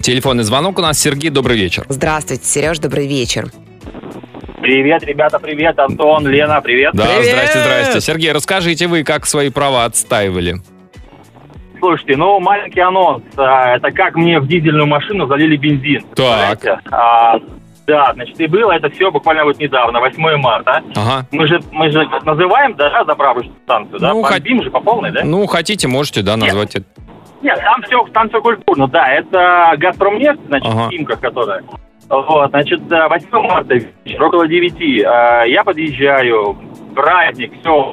[0.01, 0.99] Телефонный звонок у нас.
[0.99, 1.85] Сергей, добрый вечер.
[1.89, 3.49] Здравствуйте, Сереж, добрый вечер.
[4.61, 5.79] Привет, ребята, привет.
[5.79, 6.91] Антон, Лена, привет.
[6.93, 7.25] Да, Привет!
[7.25, 8.01] здрасте, здрасте.
[8.01, 10.55] Сергей, расскажите вы, как свои права отстаивали.
[11.79, 13.23] Слушайте, ну, маленький анонс.
[13.37, 16.01] А, Это как мне в дизельную машину залили бензин.
[16.13, 16.59] Так.
[16.91, 17.39] А,
[17.87, 20.83] Да, значит, и было это все буквально вот недавно, 8 марта.
[20.95, 21.25] Ага.
[21.31, 24.13] Мы же, мы же называем, да, заправочную станцию, да?
[24.13, 25.21] Ну, Бомбим же по полной, да?
[25.23, 26.85] Ну, хотите, можете, да, назвать это.
[27.41, 29.07] Нет, там все, там все культурно, да.
[29.07, 30.89] Это Газпромнефть, значит, Ага.
[30.89, 31.63] Химка, которая.
[32.09, 36.57] Вот, значит, э, 8 марта, вечер, около 9, э, я подъезжаю,
[36.95, 37.91] праздник, все,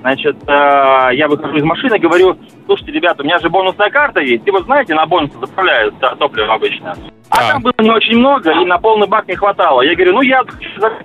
[0.00, 4.46] Значит, э, я выхожу из машины, говорю, слушайте, ребята, у меня же бонусная карта есть,
[4.46, 6.94] и вы знаете, на бонусы заправляют топливо обычно.
[7.30, 9.82] А там было не очень много, и на полный бак не хватало.
[9.82, 10.42] Я говорю, ну я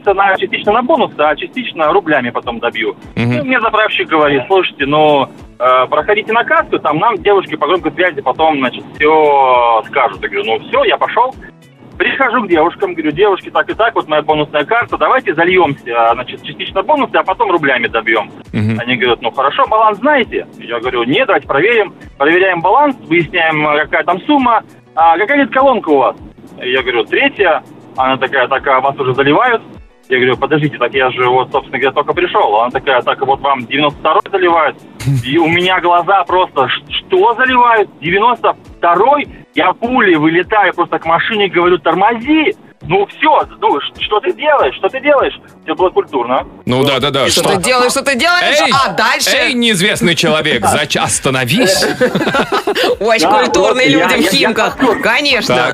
[0.05, 2.95] на, частично на бонус, а частично рублями потом добью.
[3.15, 3.31] Мгм.
[3.31, 5.27] И мне заправщик говорит, слушайте, ну, э,
[5.57, 10.21] проходите на кассу, там нам девушки по громкой связи потом, значит, все скажут.
[10.21, 11.33] Я говорю, ну все, я пошел.
[11.97, 16.41] Прихожу к девушкам, говорю, девушки, так и так, вот моя бонусная карта, давайте зальемся, значит,
[16.41, 18.31] частично бонусы, а потом рублями добьем.
[18.51, 18.79] Мгм.
[18.79, 20.47] Они говорят, ну хорошо, баланс знаете?
[20.57, 21.93] Я говорю, нет, давайте проверим.
[22.17, 24.63] Проверяем баланс, выясняем, э, какая там сумма.
[24.95, 26.15] А какая лет колонка у вас?
[26.57, 27.63] Я говорю, третья.
[27.95, 29.61] Она такая, так, а вас уже заливают?
[30.13, 32.55] Я говорю, подождите, так я же вот, собственно говоря, только пришел.
[32.61, 34.77] Она такая, так вот вам 92-й заливают.
[35.25, 37.89] И у меня глаза просто, «Ш- что заливают?
[37.99, 39.27] 92-й?
[39.55, 42.55] Я пулей вылетаю просто к машине, говорю, тормози.
[42.85, 45.33] Ну все, ну что ты делаешь, что ты делаешь?
[45.63, 46.45] Все было культурно.
[46.65, 47.29] Ну да, да, да.
[47.29, 49.29] Что ты делаешь, что ты делаешь, Эй, а дальше...
[49.33, 50.97] эй, неизвестный человек, зач...
[50.97, 51.81] остановись.
[52.99, 54.77] Очень культурные люди в Химках.
[55.01, 55.73] Конечно.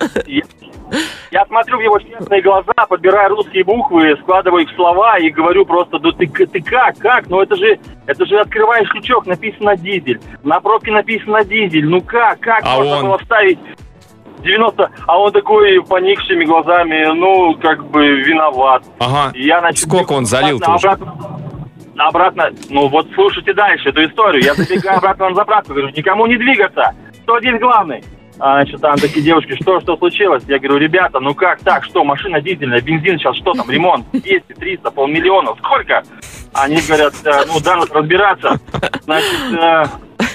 [1.31, 5.65] Я, смотрю в его честные глаза, подбираю русские буквы, складываю их в слова и говорю
[5.65, 7.27] просто, да ты, к- ты как, как?
[7.29, 10.19] Ну это же, это же открываешь крючок, написано дизель.
[10.43, 11.85] На пробке написано дизель.
[11.87, 13.05] Ну как, как А можно он?
[13.05, 13.59] было вставить
[14.43, 18.83] 90, а он такой поникшими глазами, ну, как бы виноват.
[18.99, 19.31] Ага.
[19.35, 20.87] И я, значит, Сколько он залил-то уже?
[20.87, 21.13] обратно,
[21.97, 24.41] обратно, ну вот слушайте дальше эту историю.
[24.43, 26.95] Я забегаю обратно на заправку, говорю, никому не двигаться.
[27.23, 28.01] Кто здесь главный?
[28.39, 30.43] А, значит, там такие девушки, что, что случилось?
[30.47, 34.53] Я говорю, ребята, ну как так, что, машина дизельная, бензин сейчас, что там, ремонт, 200,
[34.53, 36.03] 300, полмиллиона, сколько?
[36.53, 38.59] Они говорят, «Э, ну, да, надо разбираться.
[39.03, 39.83] Значит, э,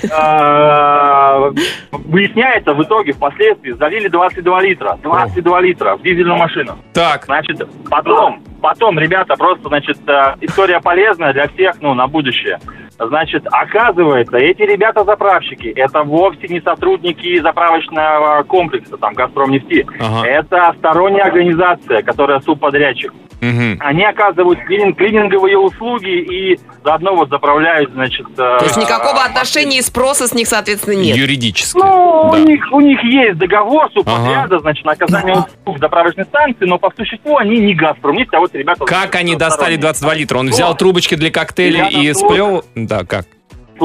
[0.04, 1.50] э,
[1.92, 6.78] выясняется в итоге, впоследствии, залили 22 литра, 22 литра в дизельную машину.
[6.92, 9.98] Так, Значит, потом, потом, ребята, просто, значит,
[10.40, 12.60] история полезная для всех, ну, на будущее.
[12.98, 19.86] Значит, оказывается, эти ребята-заправщики, это вовсе не сотрудники заправочного комплекса, там, «Газпромнефти».
[19.98, 20.26] Ага.
[20.26, 23.12] Это сторонняя организация, которая субподрядчик.
[23.52, 23.76] Мгм.
[23.80, 28.26] Они оказывают клининг- клининговые услуги и заодно вот заправляют, значит...
[28.36, 31.16] То есть никакого отношения и спроса с них, соответственно, нет.
[31.16, 31.76] юридически.
[31.76, 32.30] Ну, Да.
[32.30, 36.90] у, них, у них есть договор субподряда, значит, на оказание услуг заправочной станции, но по
[36.96, 38.84] существу они не «Газпром», нефть, а вот ребята...
[38.84, 39.80] Как они достали сторонние.
[39.80, 40.38] 22 литра?
[40.38, 42.64] Он взял трубочки для коктейлей Ребята, и сплел?
[42.74, 43.26] Да, как?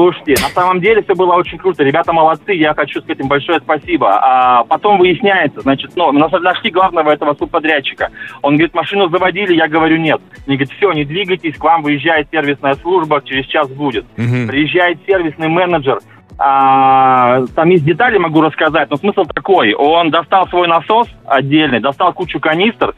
[0.00, 1.84] Слушайте, на самом деле все было очень круто.
[1.84, 4.18] Ребята молодцы, я хочу сказать им большое спасибо.
[4.18, 8.08] А потом выясняется, значит, ну, нас- нашли главного этого субподрядчика.
[8.40, 10.22] Он говорит, машину заводили, я говорю, нет.
[10.46, 14.06] Они говорят, все, не двигайтесь, к вам выезжает сервисная служба, через час будет.
[14.16, 14.48] Мгм.
[14.48, 15.98] Приезжает сервисный менеджер,
[16.42, 19.74] а, там есть детали, могу рассказать, но смысл такой.
[19.74, 22.94] Он достал свой насос отдельный, достал кучу канистр,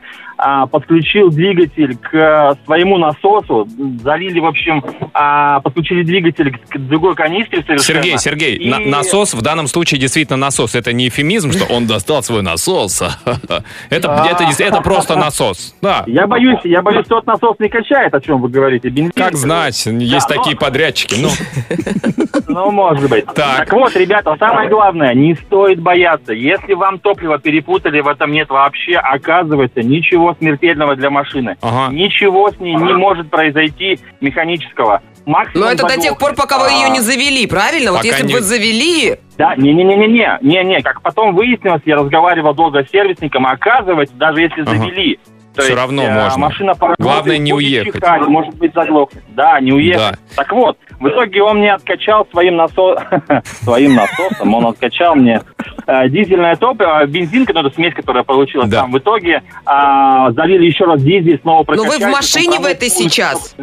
[0.67, 3.69] подключил двигатель к э, своему насосу,
[4.03, 4.83] залили, в общем,
[5.15, 8.03] а, подключили двигатель к другой канистре совершенно.
[8.03, 10.75] Сергей, Сергей, И- на- насос в данном случае действительно насос.
[10.75, 13.03] Это не эфемизм, что он достал свой насос.
[13.91, 15.75] Это, это, это просто насос.
[15.83, 16.05] Да.
[16.07, 18.89] Я боюсь, я боюсь, тот насос не качает, о чем вы говорите.
[18.89, 19.13] Бензин.
[19.13, 21.17] Как знать, есть Да, но- такие подрядчики.
[21.21, 21.29] Ну,
[22.49, 23.25] Ну, может быть.
[23.35, 23.73] Так.
[23.73, 26.33] вот, ребята, самое главное, не стоит бояться.
[26.33, 31.57] Если вам топливо перепутали, в этом нет вообще, оказывается, ничего смертельного для машины.
[31.63, 31.93] Ага.
[31.93, 35.03] Ничего с ней не может произойти механического.
[35.25, 37.93] Максимум Но это до тех пор, пока вы ее не завели, правильно?
[37.93, 42.85] Вот если бы не- вы завели, Да, не-не-не-не-не, не-не, как потом выяснилось, я разговаривал долго
[42.85, 44.71] с сервисником, а оказывается, даже если Ага.
[44.77, 45.21] завели,
[45.55, 46.39] то Всё есть, равно э, можно.
[46.39, 47.95] машина Главное, не уехать.
[47.95, 49.23] чихать, может быть, заглохнет.
[49.35, 50.19] Да, не уехать.
[50.35, 52.97] Так вот, в итоге он мне откачал своим, насо...
[53.63, 55.43] своим насосом, он откачал мне
[55.87, 58.81] э, дизельное топливо, бензин, ну, это смесь, которая получилась Да.
[58.83, 58.93] там.
[58.93, 62.11] В итоге а, залили еще раз дизель, снова Но Ну, вы прокачали.
[62.11, 63.55] в машине в этой сейчас?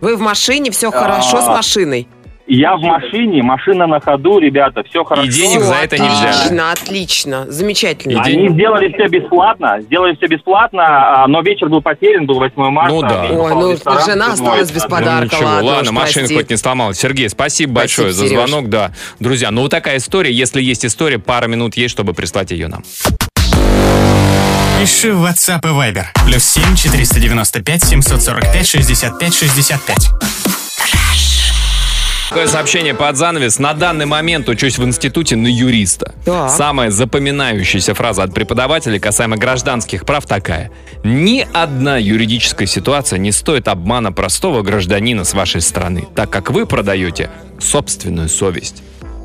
[0.00, 2.06] вы в машине, все А, хорошо с машиной.
[2.48, 5.26] Я в машине, машина на ходу, ребята, все хорошо.
[5.28, 6.28] И денег за это не взяли.
[6.34, 8.12] Отлично, отлично, замечательно.
[8.12, 12.40] И Они день- сделали все бесплатно, сделали все бесплатно, а, но вечер был потерян, был
[12.40, 12.92] 8 марта.
[12.94, 13.22] Ну да.
[13.30, 15.18] Ой, ну, ресторан, жена осталась без подарка.
[15.20, 16.34] Ну, ничего, ладно ладно, уж, машина прости.
[16.34, 16.98] хоть не сломалась.
[16.98, 18.48] Сергей, спасибо большое за Сереж.
[18.50, 18.90] звонок, да.
[19.20, 20.32] Друзья, ну вот такая история.
[20.32, 22.82] Если есть история, пара минут есть, чтобы прислать ее нам.
[24.80, 26.06] Пиши в WhatsApp и Viber.
[26.26, 30.10] Плюс 7 495 745 65 65.
[32.32, 33.58] Такое сообщение под занавес.
[33.58, 36.14] На данный момент учусь в институте на юриста.
[36.24, 36.48] Так.
[36.48, 40.70] Самая запоминающаяся фраза от преподавателя касаемо гражданских прав такая.
[41.04, 46.64] Ни одна юридическая ситуация не стоит обмана простого гражданина с вашей стороны, так как вы
[46.64, 47.28] продаете
[47.60, 48.82] собственную совесть.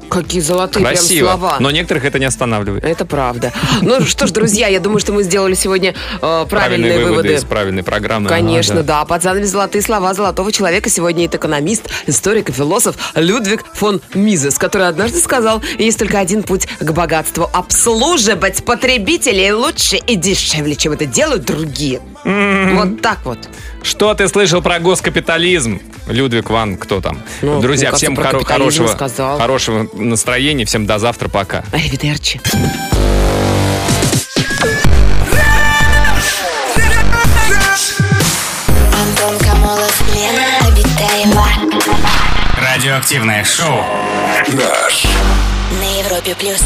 [0.10, 1.58] Какие золотые Красиво, прям слова.
[1.60, 2.84] но некоторых это не останавливает.
[2.84, 3.51] Это правда.
[3.82, 7.34] Ну что ж, друзья, я думаю, что мы сделали сегодня э, правильные, выводы.
[7.34, 8.30] из правильной программы.
[8.30, 9.05] Конечно, Ага, да.
[9.05, 14.58] Под занавес золотые слова золотого человека сегодня это экономист, историк и философ Людвиг фон Мизес,
[14.58, 20.93] который однажды сказал, есть только один путь к богатству– обслуживать потребителей лучше и дешевле, чем
[20.93, 22.01] это делают другие.
[22.24, 23.39] Вот так вот.
[23.84, 25.82] Что ты слышал про госкапитализм?
[26.08, 27.22] Людвиг Ван, кто там?
[27.42, 29.38] Ну, Друзья, всем хоро- хорошего, сказал.
[29.38, 31.64] хорошего настроения, всем до завтра, пока.
[31.72, 32.42] Аривидерчи.
[42.60, 43.84] Радиоактивное шоу.
[45.80, 46.62] На Европе плюс.